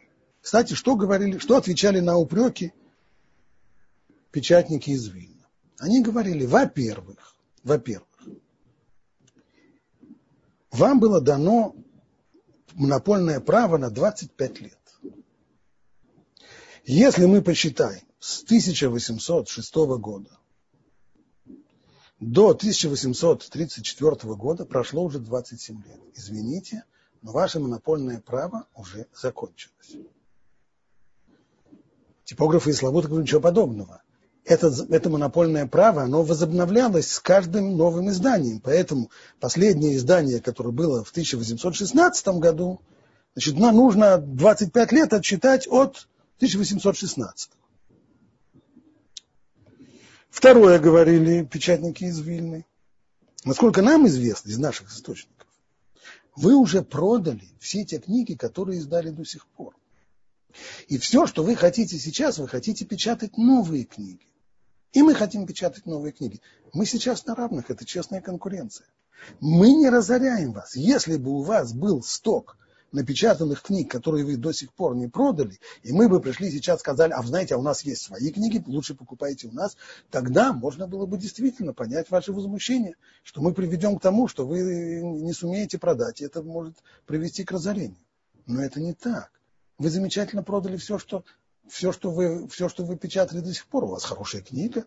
[0.40, 2.72] Кстати, что, говорили, что отвечали на упреки
[4.30, 5.48] печатники из Вильна?
[5.78, 8.08] Они говорили, во-первых, во-первых,
[10.74, 11.74] вам было дано
[12.74, 14.78] монопольное право на 25 лет.
[16.84, 20.38] Если мы посчитаем с 1806 года
[22.20, 26.00] до 1834 года прошло уже 27 лет.
[26.14, 26.84] Извините,
[27.22, 29.96] но ваше монопольное право уже закончилось.
[32.24, 34.03] Типографы и славуты говорят ничего подобного.
[34.44, 38.60] Это, это монопольное право, оно возобновлялось с каждым новым изданием.
[38.60, 42.80] Поэтому последнее издание, которое было в 1816 году,
[43.34, 47.50] значит, нам нужно 25 лет отсчитать от 1816.
[50.28, 52.66] Второе говорили печатники из Вильны.
[53.44, 55.48] Насколько нам известно из наших источников,
[56.36, 59.74] вы уже продали все те книги, которые издали до сих пор.
[60.88, 64.26] И все, что вы хотите сейчас, вы хотите печатать новые книги.
[64.94, 66.40] И мы хотим печатать новые книги.
[66.72, 68.86] Мы сейчас на равных, это честная конкуренция.
[69.40, 70.76] Мы не разоряем вас.
[70.76, 72.56] Если бы у вас был сток
[72.92, 77.10] напечатанных книг, которые вы до сих пор не продали, и мы бы пришли сейчас сказали,
[77.10, 79.76] а знаете, а у нас есть свои книги, лучше покупайте у нас,
[80.10, 85.02] тогда можно было бы действительно понять ваше возмущение, что мы приведем к тому, что вы
[85.02, 87.98] не сумеете продать, и это может привести к разорению.
[88.46, 89.32] Но это не так.
[89.76, 91.24] Вы замечательно продали все, что,
[91.68, 93.84] все, что, вы, все, что вы печатали до сих пор.
[93.84, 94.84] У вас хорошая книга,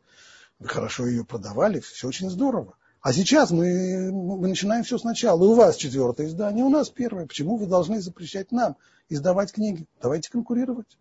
[0.60, 2.78] вы хорошо ее продавали, все очень здорово.
[3.02, 5.42] А сейчас мы, мы начинаем все сначала.
[5.44, 7.26] И у вас четвертое издание, у нас первое.
[7.26, 8.76] Почему вы должны запрещать нам
[9.08, 9.86] издавать книги?
[10.02, 10.98] Давайте конкурировать.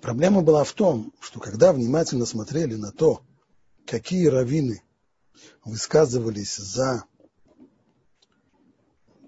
[0.00, 3.22] Проблема была в том, что когда внимательно смотрели на то,
[3.86, 4.82] какие раввины
[5.64, 7.04] высказывались за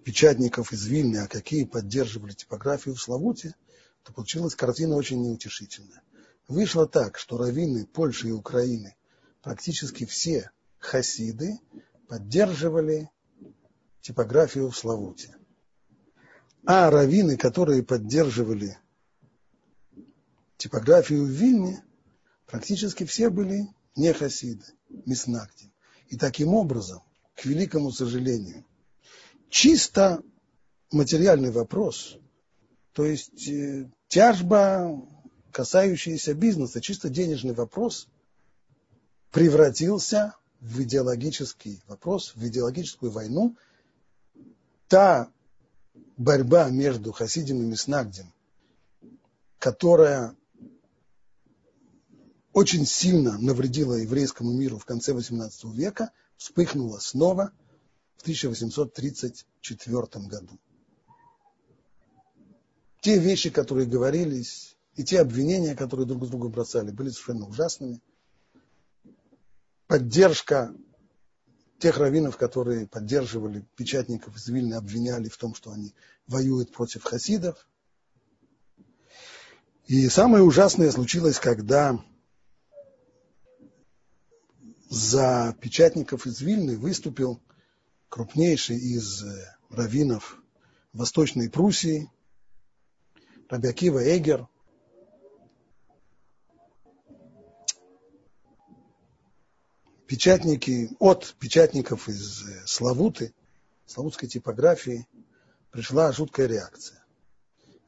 [0.06, 3.56] печатников из Вильны, а какие поддерживали типографию в Славуте,
[4.04, 6.00] то получилась картина очень неутешительная.
[6.46, 8.94] Вышло так, что раввины Польши и Украины,
[9.42, 11.58] практически все хасиды,
[12.06, 13.10] поддерживали
[14.00, 15.34] типографию в Славуте.
[16.64, 18.78] А раввины, которые поддерживали
[20.56, 21.82] типографию в Вильне,
[22.46, 23.66] практически все были
[23.96, 25.72] не хасиды, миснагдим.
[26.10, 27.02] И таким образом,
[27.34, 28.64] к великому сожалению,
[29.48, 30.22] чисто
[30.90, 32.16] материальный вопрос,
[32.92, 35.00] то есть э, тяжба
[35.52, 38.08] касающийся бизнеса, чисто денежный вопрос,
[39.30, 43.56] превратился в идеологический вопрос, в идеологическую войну.
[44.88, 45.30] Та
[46.16, 48.32] борьба между Хасидим и Миснагдем,
[49.58, 50.34] которая
[52.52, 57.52] очень сильно навредила еврейскому миру в конце XVIII века, вспыхнула снова
[58.16, 60.58] в 1834 году.
[63.00, 68.00] Те вещи, которые говорились и те обвинения, которые друг с другом бросали, были совершенно ужасными.
[69.86, 70.74] Поддержка
[71.78, 75.94] тех раввинов, которые поддерживали печатников из Вильны, обвиняли в том, что они
[76.26, 77.68] воюют против хасидов.
[79.86, 82.02] И самое ужасное случилось, когда
[84.88, 87.40] за печатников из Вильны выступил
[88.08, 89.24] крупнейший из
[89.70, 90.38] раввинов
[90.92, 92.10] Восточной Пруссии,
[93.48, 94.48] Рабиакива Эгер,
[100.06, 103.34] печатники, от печатников из э, Славуты,
[103.86, 105.06] славутской типографии,
[105.70, 107.04] пришла жуткая реакция.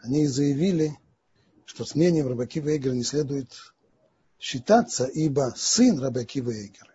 [0.00, 0.96] Они заявили,
[1.64, 3.52] что с мнением Рабакива Эгера не следует
[4.38, 6.92] считаться, ибо сын Рабакива Эгера,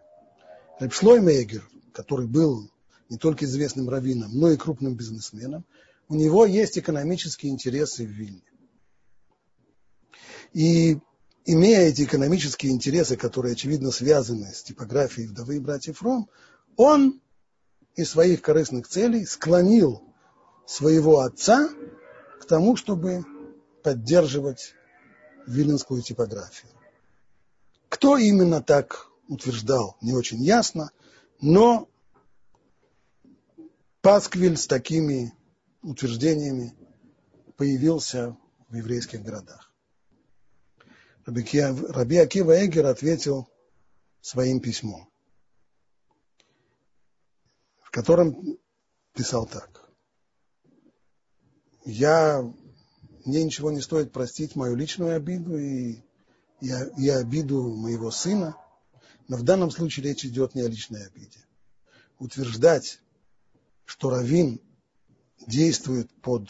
[0.80, 2.70] Рабшлойм Эгер, который был
[3.14, 5.66] не только известным раввином, но и крупным бизнесменом,
[6.10, 8.42] у него есть экономические интересы в Вильне.
[10.52, 10.98] И
[11.46, 16.28] имея эти экономические интересы, которые, очевидно, связаны с типографией вдовы и братьев Ром,
[16.76, 17.22] он
[17.96, 20.02] из своих корыстных целей склонил
[20.66, 21.70] своего отца
[22.42, 23.24] к тому, чтобы
[23.84, 24.74] поддерживать
[25.46, 26.72] виленскую типографию.
[27.90, 30.90] Кто именно так утверждал, не очень ясно,
[31.42, 31.88] но
[34.04, 35.34] Пасквиль с такими
[35.82, 36.76] утверждениями
[37.56, 38.38] появился
[38.68, 39.74] в еврейских городах.
[41.26, 43.50] Раби Акива Эгер ответил
[44.20, 45.10] своим письмом.
[47.94, 48.58] котором
[49.14, 49.88] писал так.
[51.86, 52.42] Я,
[53.24, 56.02] мне ничего не стоит простить мою личную обиду и,
[56.60, 58.58] и, и обиду моего сына,
[59.28, 61.46] но в данном случае речь идет не о личной обиде.
[62.18, 63.00] Утверждать,
[63.94, 64.60] что Равин
[65.46, 66.50] действует под,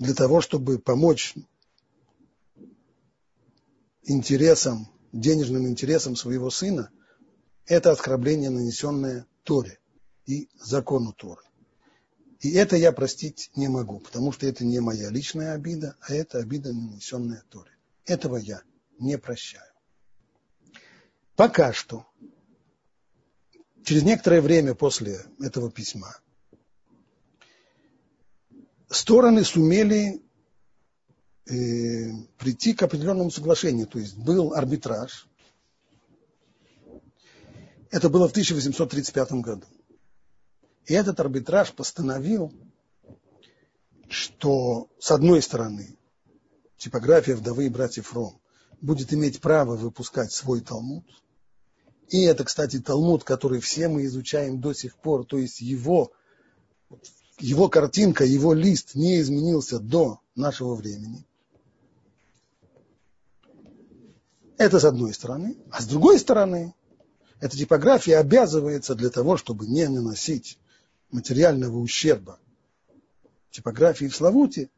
[0.00, 1.36] для того, чтобы помочь
[4.02, 6.90] интересам, денежным интересам своего сына,
[7.64, 9.78] это оскорбление, нанесенное Торе
[10.26, 11.42] и закону Торы.
[12.40, 16.38] И это я простить не могу, потому что это не моя личная обида, а это
[16.38, 17.70] обида, нанесенная Торе.
[18.04, 18.62] Этого я
[18.98, 19.72] не прощаю.
[21.36, 22.04] Пока что,
[23.84, 26.16] через некоторое время после этого письма,
[28.88, 30.22] стороны сумели
[31.46, 33.86] э, прийти к определенному соглашению.
[33.86, 35.28] То есть был арбитраж.
[37.90, 39.66] Это было в 1835 году.
[40.86, 42.52] И этот арбитраж постановил,
[44.08, 45.96] что с одной стороны
[46.76, 48.40] типография вдовы и братьев Ром
[48.80, 51.04] будет иметь право выпускать свой Талмуд.
[52.10, 56.10] И это, кстати, Талмуд, который все мы изучаем до сих пор, то есть его,
[57.38, 61.24] его картинка, его лист не изменился до нашего времени.
[64.58, 65.56] Это с одной стороны.
[65.70, 66.74] А с другой стороны,
[67.38, 70.58] эта типография обязывается для того, чтобы не наносить
[71.12, 72.40] материального ущерба
[73.52, 74.68] типографии в Славуте,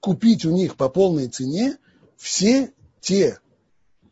[0.00, 1.78] купить у них по полной цене
[2.16, 3.38] все те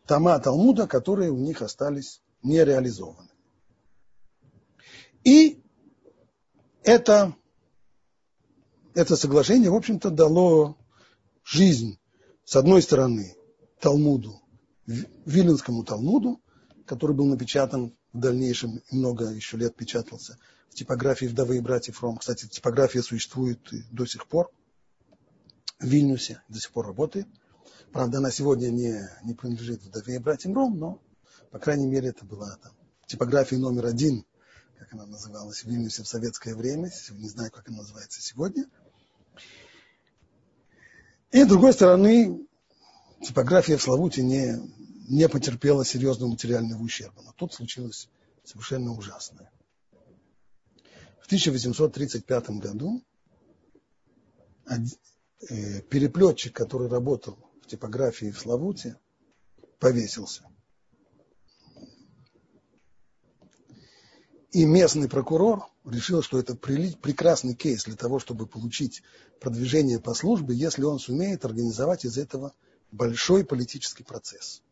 [0.06, 3.30] тома Талмуда, которые у них остались нереализованы.
[5.24, 5.62] И
[6.82, 7.34] это,
[8.94, 10.76] это соглашение, в общем-то, дало
[11.42, 11.98] жизнь,
[12.44, 13.34] с одной стороны,
[13.80, 14.44] Талмуду
[14.86, 16.40] Виленскому Талмуду,
[16.86, 22.18] который был напечатан в дальнейшем, много еще лет печатался в типографии «Вдовы и братьев Ром».
[22.18, 24.50] Кстати, типография существует до сих пор
[25.78, 27.26] в Вильнюсе, до сих пор работает.
[27.92, 31.02] Правда, она сегодня не, не принадлежит «Вдове и братьям Ром», но,
[31.54, 32.72] по крайней мере, это была там
[33.06, 34.26] типография номер один,
[34.76, 36.90] как она называлась в Вильнюсе в советское время.
[37.10, 38.68] Не знаю, как она называется сегодня.
[41.30, 42.44] И, с другой стороны,
[43.22, 44.56] типография в Славуте не,
[45.08, 47.22] не потерпела серьезного материального ущерба.
[47.22, 48.08] Но тут случилось
[48.42, 49.52] совершенно ужасное.
[51.22, 53.00] В 1835 году
[54.66, 58.98] э, переплетчик, который работал в типографии в Славуте,
[59.78, 60.42] повесился.
[64.54, 69.02] И местный прокурор решил, что это прекрасный кейс для того, чтобы получить
[69.40, 72.54] продвижение по службе, если он сумеет организовать из этого
[72.92, 74.62] большой политический процесс.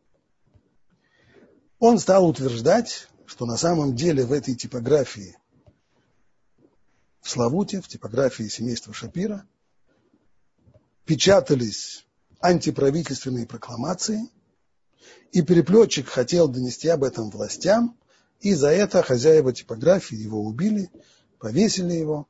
[1.81, 5.37] Он стал утверждать, что на самом деле в этой типографии
[7.21, 9.49] в Славуте, в типографии семейства Шапира,
[11.07, 12.07] печатались
[12.41, 14.31] антиправительственные прокламации,
[15.33, 17.99] и переплетчик хотел донести об этом властям,
[18.43, 20.91] и за это хозяева типографии его убили,
[21.39, 22.27] повесили его,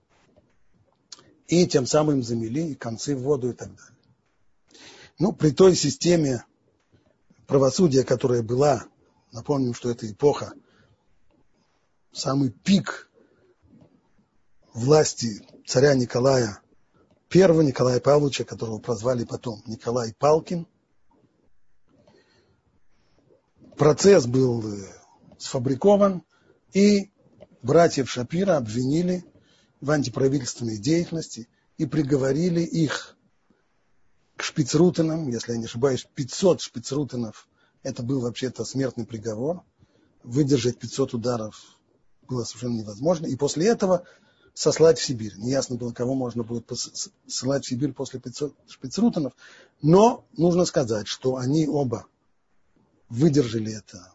[1.49, 3.97] и тем самым замели концы в воду и так далее.
[5.19, 6.45] Ну, при той системе
[7.47, 8.85] правосудия, которая была,
[9.33, 10.53] напомним, что это эпоха,
[12.13, 13.11] самый пик
[14.75, 16.61] власти царя Николая
[17.31, 20.67] I, Николая Павловича, которого прозвали потом Николай Палкин.
[23.77, 25.02] Процесс был э,
[25.43, 26.23] сфабрикован,
[26.73, 27.11] и
[27.63, 29.25] братьев Шапира обвинили
[29.81, 33.17] в антиправительственной деятельности и приговорили их
[34.37, 37.49] к шпицрутенам, если я не ошибаюсь, 500 шпицрутенов,
[37.83, 39.63] это был вообще-то смертный приговор.
[40.23, 41.79] Выдержать 500 ударов
[42.29, 43.27] было совершенно невозможно.
[43.27, 44.05] И после этого
[44.55, 45.35] сослать в Сибирь.
[45.37, 46.71] Неясно было, кого можно будет
[47.27, 49.33] ссылать в Сибирь после 500 шпицрутенов.
[49.81, 52.07] Но нужно сказать, что они оба
[53.09, 54.13] выдержали это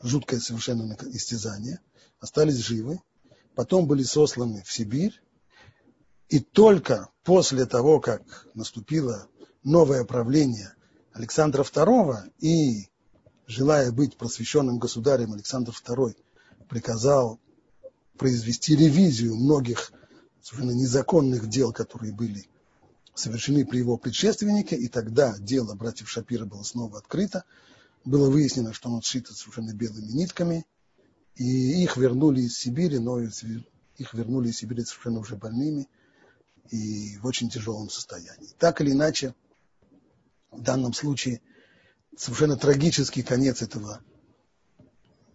[0.00, 1.80] жуткое совершенно истязание,
[2.20, 3.00] остались живы,
[3.54, 5.20] потом были сосланы в Сибирь,
[6.28, 9.28] и только после того, как наступило
[9.64, 10.74] новое правление
[11.12, 12.88] Александра II и,
[13.46, 16.14] желая быть просвещенным государем, Александр II
[16.68, 17.40] приказал
[18.18, 19.92] произвести ревизию многих
[20.42, 22.46] совершенно незаконных дел, которые были
[23.14, 27.44] совершены при его предшественнике, и тогда дело братьев Шапира было снова открыто.
[28.04, 30.66] Было выяснено, что оно сшито совершенно белыми нитками,
[31.34, 35.88] и их вернули из Сибири, но их вернули из Сибири совершенно уже больными,
[36.70, 38.54] и в очень тяжелом состоянии.
[38.58, 39.34] Так или иначе,
[40.50, 41.40] в данном случае
[42.16, 44.00] совершенно трагический конец этого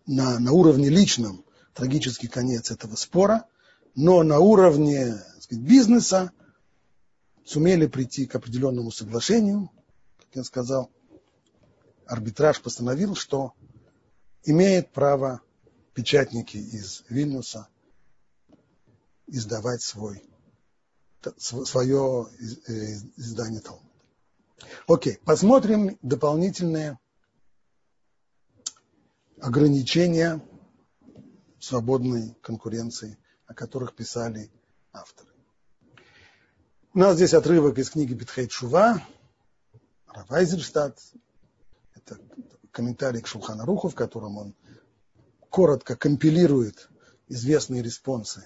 [0.05, 1.43] на, на уровне личном
[1.73, 3.45] трагический конец этого спора,
[3.95, 6.31] но на уровне сказать, бизнеса
[7.45, 9.71] сумели прийти к определенному соглашению,
[10.17, 10.91] как я сказал,
[12.07, 13.53] арбитраж постановил, что
[14.43, 15.41] имеет право
[15.93, 17.67] печатники из Вильнюса
[19.27, 20.23] издавать свой,
[21.39, 22.27] свое
[22.67, 22.73] э,
[23.17, 23.89] издание Талмуда.
[24.87, 26.99] Окей, посмотрим дополнительные
[29.41, 30.41] ограничения
[31.59, 34.51] свободной конкуренции, о которых писали
[34.91, 35.29] авторы.
[36.93, 39.01] У нас здесь отрывок из книги Бетхейт Шува,
[40.07, 40.99] Равайзерштадт.
[42.05, 42.19] Это
[42.71, 44.55] комментарий к Шулханаруху, в котором он
[45.49, 46.89] коротко компилирует
[47.27, 48.45] известные респонсы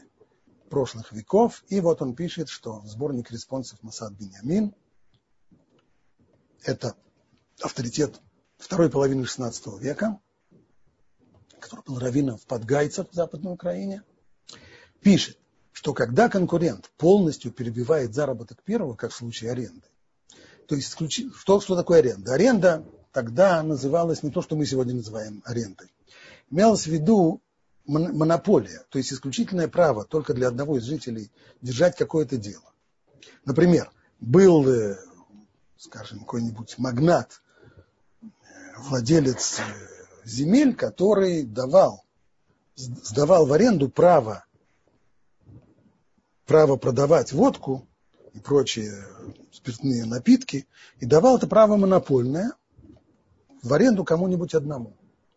[0.70, 1.64] прошлых веков.
[1.70, 4.76] И вот он пишет, что сборник респонсов Масат Беньямин–
[6.64, 6.96] это
[7.62, 8.20] авторитет
[8.58, 10.20] второй половины XVI века,
[11.60, 14.04] который был раввином в Подгайцах в Западной Украине,
[15.02, 15.38] пишет,
[15.72, 19.88] что когда конкурент полностью перебивает заработок первого, как в случае аренды,
[20.68, 20.98] то есть
[21.36, 22.34] что, что такое аренда?
[22.34, 22.86] Аренда
[23.18, 25.92] тогда называлась не то, что мы сегодня называем арендой.
[26.52, 27.42] Имелось в виду
[27.88, 32.72] монополия, то есть исключительное право только для одного из жителей держать какое-то дело.
[33.44, 33.90] Например,
[34.20, 35.00] был, э,
[35.78, 37.42] скажем, какой-нибудь магнат,
[38.22, 38.28] э,
[38.82, 39.64] владелец э,
[40.24, 42.06] земель, который давал,
[42.76, 44.46] сдавал в аренду право
[46.46, 47.88] право продавать водку
[48.34, 48.94] и прочие
[49.52, 50.68] спиртные напитки,
[51.00, 52.52] и давал это право монопольное
[53.68, 54.94] в аренду кому-нибудь одному.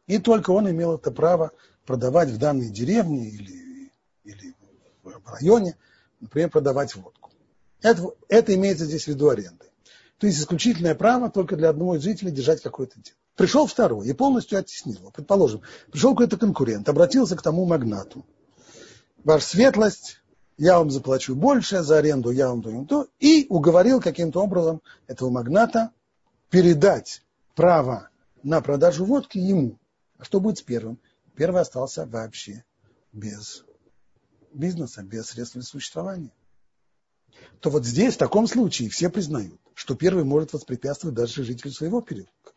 [0.06, 1.52] И только он имел это право
[1.86, 3.92] продавать в данной деревне или,
[4.24, 4.54] или
[5.02, 5.76] в районе,
[6.20, 7.30] например, продавать водку.
[7.82, 9.66] Это, это имеется здесь в виду аренды.
[10.18, 13.16] То есть исключительное право только для одного из жителей держать какое-то дело.
[13.36, 15.10] Пришел второй и полностью оттеснил его.
[15.10, 18.26] Предположим, пришел какой-то конкурент, обратился к тому магнату.
[19.24, 20.20] Ваша светлость,
[20.58, 25.30] я вам заплачу больше за аренду, я вам даю то, и уговорил каким-то образом этого
[25.30, 25.90] магната
[26.50, 27.22] передать
[27.54, 28.09] право
[28.42, 29.78] на продажу водки ему.
[30.18, 30.98] А что будет с первым?
[31.34, 32.64] Первый остался вообще
[33.12, 33.64] без
[34.52, 36.32] бизнеса, без средств для существования.
[37.60, 42.00] То вот здесь, в таком случае, все признают, что первый может воспрепятствовать даже жителю своего
[42.00, 42.52] переулка.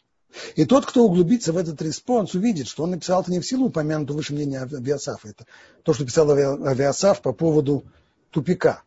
[0.55, 3.67] И тот, кто углубится в этот респонс, увидит, что он написал это не в силу
[3.67, 5.29] упомянутого выше мнения Авиасафа.
[5.29, 5.45] Это
[5.83, 7.83] то, что писал Авиасаф по поводу
[8.31, 8.81] тупика,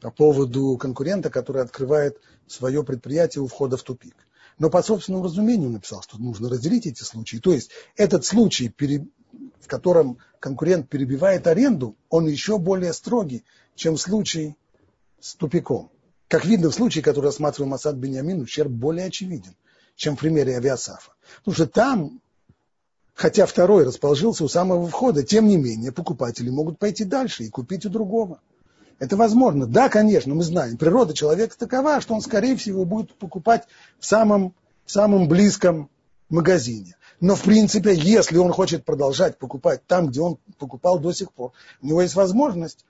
[0.00, 4.16] по поводу конкурента, который открывает свое предприятие у входа в тупик.
[4.58, 7.38] Но по собственному разумению написал, что нужно разделить эти случаи.
[7.38, 8.72] То есть этот случай,
[9.60, 13.44] в котором конкурент перебивает аренду, он еще более строгий,
[13.74, 14.54] чем случай
[15.20, 15.90] с тупиком.
[16.28, 19.54] Как видно, в случае, который рассматривал Масад Бениамин, ущерб более очевиден
[19.96, 21.12] чем в примере авиасафа.
[21.38, 22.20] Потому что там,
[23.14, 27.86] хотя второй расположился у самого входа, тем не менее покупатели могут пойти дальше и купить
[27.86, 28.40] у другого.
[28.98, 29.66] Это возможно.
[29.66, 33.64] Да, конечно, мы знаем, природа человека такова, что он, скорее всего, будет покупать
[33.98, 35.90] в самом, в самом близком
[36.28, 36.96] магазине.
[37.20, 41.52] Но, в принципе, если он хочет продолжать покупать там, где он покупал до сих пор,
[41.82, 42.84] у него есть возможность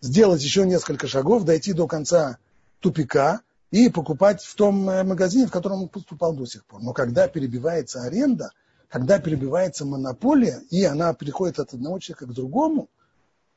[0.00, 2.38] сделать еще несколько шагов, дойти до конца
[2.80, 3.42] тупика,
[3.72, 6.82] и покупать в том э, магазине, в котором он поступал до сих пор.
[6.82, 8.52] Но когда перебивается аренда,
[8.88, 12.90] когда перебивается монополия, и она переходит от одного человека к другому,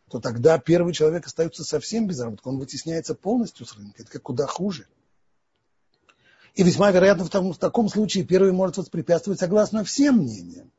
[0.09, 2.47] то тогда первый человек остается совсем без заработка.
[2.47, 4.03] Он вытесняется полностью с рынка.
[4.03, 4.87] Это как куда хуже.
[6.53, 10.71] И весьма вероятно, в, том, в таком случае первый может воспрепятствовать согласно всем мнениям.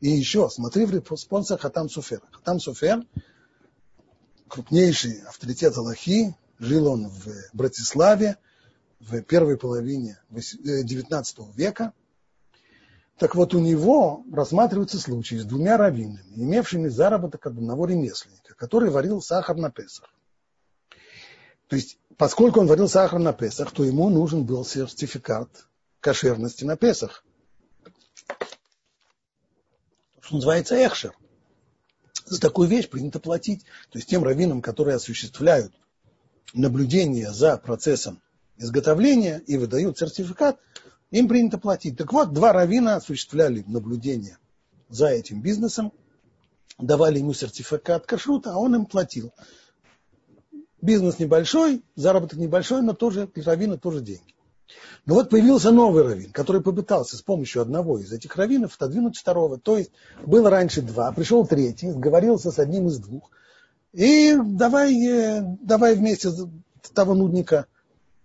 [0.00, 2.22] И еще, смотри в респонсах Хатам Суфер.
[2.32, 3.06] Хатам Суфер,
[4.48, 8.36] крупнейший авторитет Аллахи, жил он в Братиславе,
[9.00, 11.92] в первой половине XIX э, века.
[13.18, 18.90] Так вот, у него рассматривается случай с двумя раввинами, имевшими заработок от одного ремесленника, который
[18.90, 20.12] варил сахар на Песах.
[21.68, 25.48] То есть, поскольку он варил сахар на Песах, то ему нужен был сертификат
[26.00, 27.24] кошерности на Песах.
[30.20, 31.16] Что называется эхшер.
[32.26, 33.64] За такую вещь принято платить.
[33.90, 35.72] То есть тем раввинам, которые осуществляют
[36.52, 38.20] наблюдение за процессом
[38.56, 40.58] изготовления и выдают сертификат,
[41.10, 41.96] им принято платить.
[41.96, 44.38] Так вот, два равина осуществляли наблюдение
[44.88, 45.92] за этим бизнесом,
[46.78, 49.32] давали ему сертификат кашрута, а он им платил.
[50.80, 54.34] Бизнес небольшой, заработок небольшой, но тоже для равина тоже деньги.
[55.04, 59.58] Но вот появился новый раввин, который попытался с помощью одного из этих раввинов отодвинуть второго.
[59.58, 59.92] То есть
[60.24, 63.30] было раньше два, пришел третий, сговорился с одним из двух.
[63.92, 66.30] И давай, э, давай вместе
[66.92, 67.66] того нудника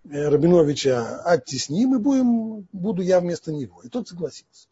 [0.04, 3.82] Рабиновича оттесним и будем, буду я вместо него.
[3.82, 4.68] И тот согласился.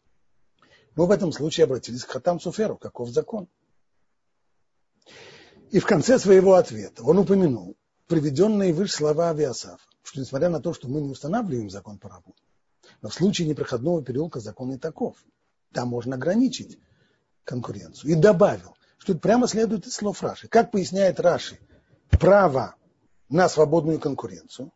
[0.95, 3.47] Мы в этом случае обратились к Хатам Суферу, каков закон.
[5.69, 7.77] И в конце своего ответа он упомянул
[8.07, 12.35] приведенные выше слова Авиасафа, что несмотря на то, что мы не устанавливаем закон по рабу,
[13.01, 15.15] но в случае непроходного переулка закон не таков.
[15.71, 16.77] Там можно ограничить
[17.45, 18.11] конкуренцию.
[18.11, 20.49] И добавил, что это прямо следует из слов Раши.
[20.49, 21.57] Как поясняет Раши,
[22.09, 22.75] право
[23.29, 24.73] на свободную конкуренцию,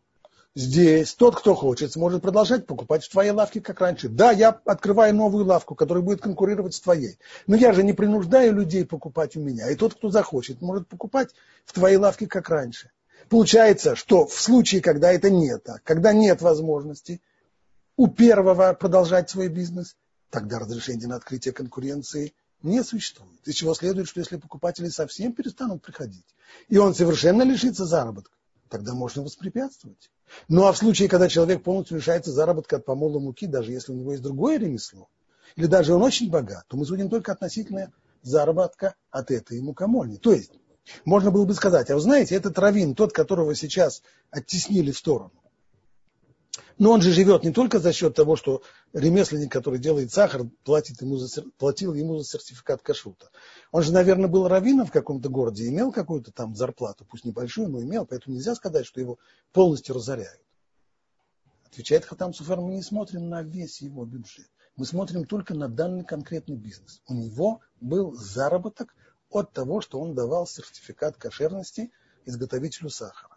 [0.55, 4.09] здесь тот, кто хочет, сможет продолжать покупать в твоей лавке, как раньше.
[4.09, 7.19] Да, я открываю новую лавку, которая будет конкурировать с твоей.
[7.45, 9.69] Но я же не принуждаю людей покупать у меня.
[9.69, 11.29] И тот, кто захочет, может покупать
[11.65, 12.91] в твоей лавке, как раньше.
[13.29, 17.21] Получается, что в случае, когда это не так, когда нет возможности
[17.97, 19.95] у первого продолжать свой бизнес,
[20.29, 23.39] тогда разрешение на открытие конкуренции не существует.
[23.45, 26.25] Из чего следует, что если покупатели совсем перестанут приходить,
[26.67, 28.35] и он совершенно лишится заработка,
[28.75, 30.11] тогда можно воспрепятствовать.
[30.49, 33.95] Ну а в случае, когда человек полностью лишается заработка от помола муки, даже если у
[33.95, 35.07] него есть другое ремесло,
[35.55, 40.17] или даже он очень богат, то мы судим только относительно заработка от этой мукомольни.
[40.17, 40.51] То есть,
[41.05, 45.31] можно было бы сказать, а вы знаете, этот раввин, тот, которого сейчас оттеснили в сторону,
[46.77, 48.61] но он же живет не только за счет того, что
[48.93, 53.29] ремесленник, который делает сахар, платит ему за, платил ему за сертификат кашута.
[53.71, 57.81] Он же, наверное, был раввином в каком-то городе, имел какую-то там зарплату, пусть небольшую, но
[57.81, 59.17] имел, поэтому нельзя сказать, что его
[59.51, 60.41] полностью разоряют.
[61.65, 64.47] Отвечает Хатам Суфар, мы не смотрим на весь его бюджет.
[64.77, 67.01] Мы смотрим только на данный конкретный бизнес.
[67.07, 68.93] У него был заработок
[69.29, 71.91] от того, что он давал сертификат кошерности
[72.25, 73.34] изготовителю сахара.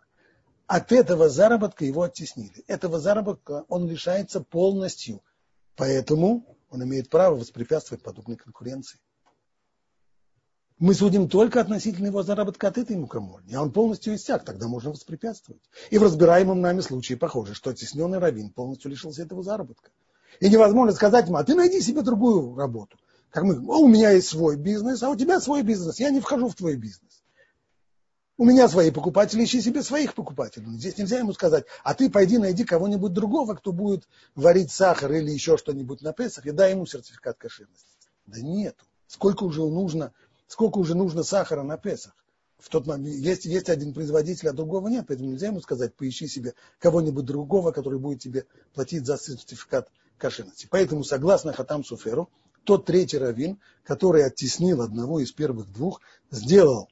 [0.68, 2.62] От этого заработка его оттеснили.
[2.66, 5.22] Этого заработка он лишается полностью.
[5.76, 9.00] Поэтому он имеет право воспрепятствовать подобной конкуренции.
[10.78, 14.90] Мы судим только относительно его заработка от этой мукомольни, а он полностью иссяк, тогда можно
[14.90, 15.62] воспрепятствовать.
[15.90, 19.90] И в разбираемом нами случае похоже, что оттесненный раввин полностью лишился этого заработка.
[20.38, 22.98] И невозможно сказать ему, а ты найди себе другую работу.
[23.30, 26.48] Как мы, у меня есть свой бизнес, а у тебя свой бизнес, я не вхожу
[26.48, 27.17] в твой бизнес.
[28.40, 30.70] У меня свои покупатели, ищи себе своих покупателей.
[30.76, 35.32] Здесь нельзя ему сказать, а ты пойди найди кого-нибудь другого, кто будет варить сахар или
[35.32, 37.88] еще что-нибудь на Песах, и дай ему сертификат кошерности.
[38.26, 38.84] Да нету.
[39.08, 40.12] Сколько уже нужно,
[40.46, 42.14] сколько уже нужно сахара на Песах?
[42.60, 46.28] В тот момент есть, есть один производитель, а другого нет, поэтому нельзя ему сказать, поищи
[46.28, 50.68] себе кого-нибудь другого, который будет тебе платить за сертификат кошерности.
[50.70, 52.30] Поэтому, согласно Хатам Суферу,
[52.62, 56.88] тот третий раввин, который оттеснил одного из первых двух, сделал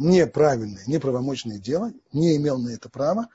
[0.00, 3.28] неправильное, неправомочное дело, не имел на это права,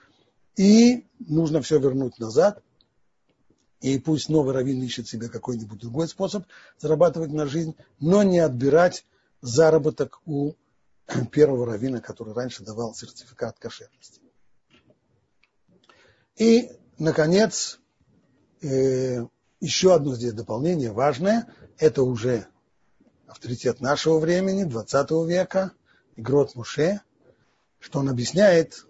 [0.57, 2.63] и нужно все вернуть назад,
[3.81, 6.45] и пусть новый раввин ищет себе какой-нибудь другой способ
[6.79, 9.05] зарабатывать на жизнь, но не отбирать
[9.41, 10.53] заработок у
[11.31, 14.21] первого раввина, который раньше давал сертификат кошерности.
[16.35, 17.79] И, наконец,
[18.63, 19.23] э,
[19.59, 21.47] еще одно здесь дополнение важное,
[21.77, 22.47] это уже
[23.27, 25.71] авторитет нашего времени, 20 века–
[26.15, 27.01] Игрот Муше,
[27.79, 28.85] что он объясняет,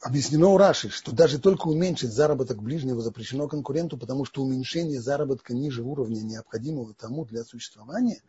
[0.00, 5.54] объяснено у Раши, что даже только уменьшить заработок ближнего запрещено конкуренту, потому что уменьшение заработка
[5.54, 8.22] ниже уровня, необходимого тому для существования,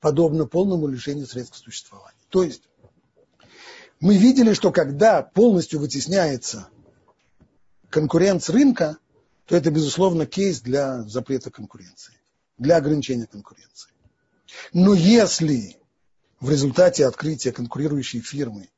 [0.00, 2.18] подобно полному лишению средств существования.
[2.28, 2.62] То есть
[4.00, 6.68] мы видели, что когда полностью вытесняется
[7.88, 8.98] конкурент с рынка,
[9.46, 12.14] то это, безусловно, кейс для запрета конкуренции,
[12.58, 13.92] для ограничения конкуренции.
[14.72, 15.81] Но если
[16.42, 18.68] в результате открытия конкурирующей фирмы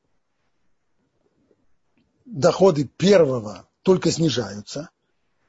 [2.23, 4.91] доходы первого только снижаются,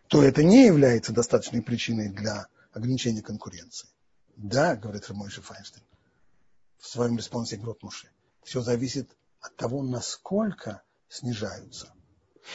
[0.08, 3.90] то это не является достаточной причиной для ограничения конкуренции.
[4.34, 5.84] Да, говорит Рамойши Файнштейн
[6.78, 7.62] в своем респонсе к
[8.42, 9.10] все зависит
[9.40, 11.92] от того, насколько снижаются.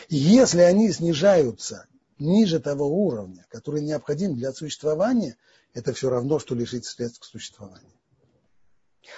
[0.08, 1.86] И если они снижаются
[2.18, 5.38] ниже того уровня, который необходим для существования,
[5.74, 8.01] это все равно, что лишить средств к существованию.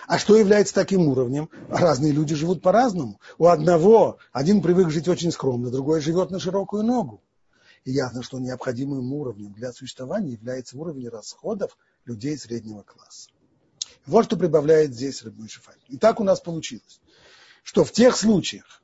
[0.07, 1.49] А что является таким уровнем?
[1.69, 3.19] Разные люди живут по-разному.
[3.38, 7.21] У одного один привык жить очень скромно, другой живет на широкую ногу.
[7.84, 13.29] И ясно, что необходимым уровнем для существования является уровень расходов людей среднего класса.
[14.05, 15.75] Вот что прибавляет здесь Рыбной Шифай.
[15.88, 17.01] И так у нас получилось,
[17.63, 18.81] что в тех случаях,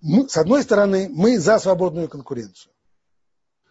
[0.00, 2.72] мы, с одной стороны, мы за свободную конкуренцию.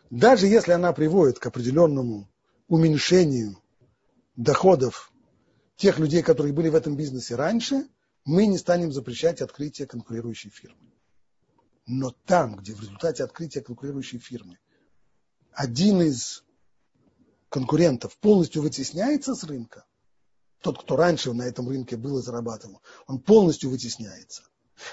[0.10, 2.28] Даже если она приводит к определенному
[2.68, 3.58] уменьшению
[4.36, 5.13] доходов
[5.76, 7.88] тех людей, которые были в этом бизнесе раньше,
[8.26, 10.92] мы не станем запрещать открытие конкурирующей фирмы.
[11.86, 14.58] Но там, где в результате открытия конкурирующей фирмы
[15.52, 16.44] один из
[17.50, 19.86] конкурентов полностью вытесняется с рынка,
[20.62, 24.44] тот, кто раньше на этом рынке был и зарабатывал, он полностью вытесняется.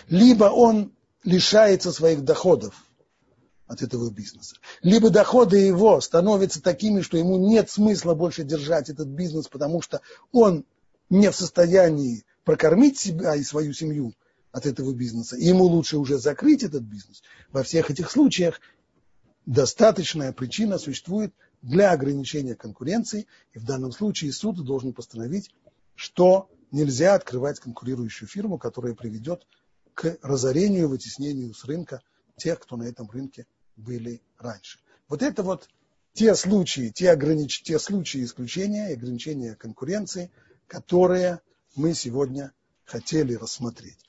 [0.09, 2.90] Либо он лишается своих доходов
[3.71, 4.57] от этого бизнеса.
[4.83, 10.01] Либо доходы его становятся такими, что ему нет смысла больше держать этот бизнес, потому что
[10.33, 10.65] он
[11.09, 14.13] не в состоянии прокормить себя и свою семью
[14.51, 17.23] от этого бизнеса, и ему лучше уже закрыть этот бизнес.
[17.53, 18.61] Во всех этих случаях
[19.47, 25.55] достаточная причина существует для ограничения конкуренции, и в данном случае суд должен постановить,
[25.95, 29.47] что нельзя открывать конкурирующую фирму, которая приведет
[29.95, 32.03] к разорению, вытеснению с рынка
[32.37, 33.47] тех, кто на этом рынке
[33.81, 34.79] были раньше.
[35.09, 35.69] Вот это вот
[36.13, 37.63] те случаи, те, огранич...
[37.63, 40.31] те случаи исключения ограничения конкуренции,
[40.67, 41.41] которые
[41.75, 42.53] мы сегодня
[42.85, 44.07] хотели рассмотреть.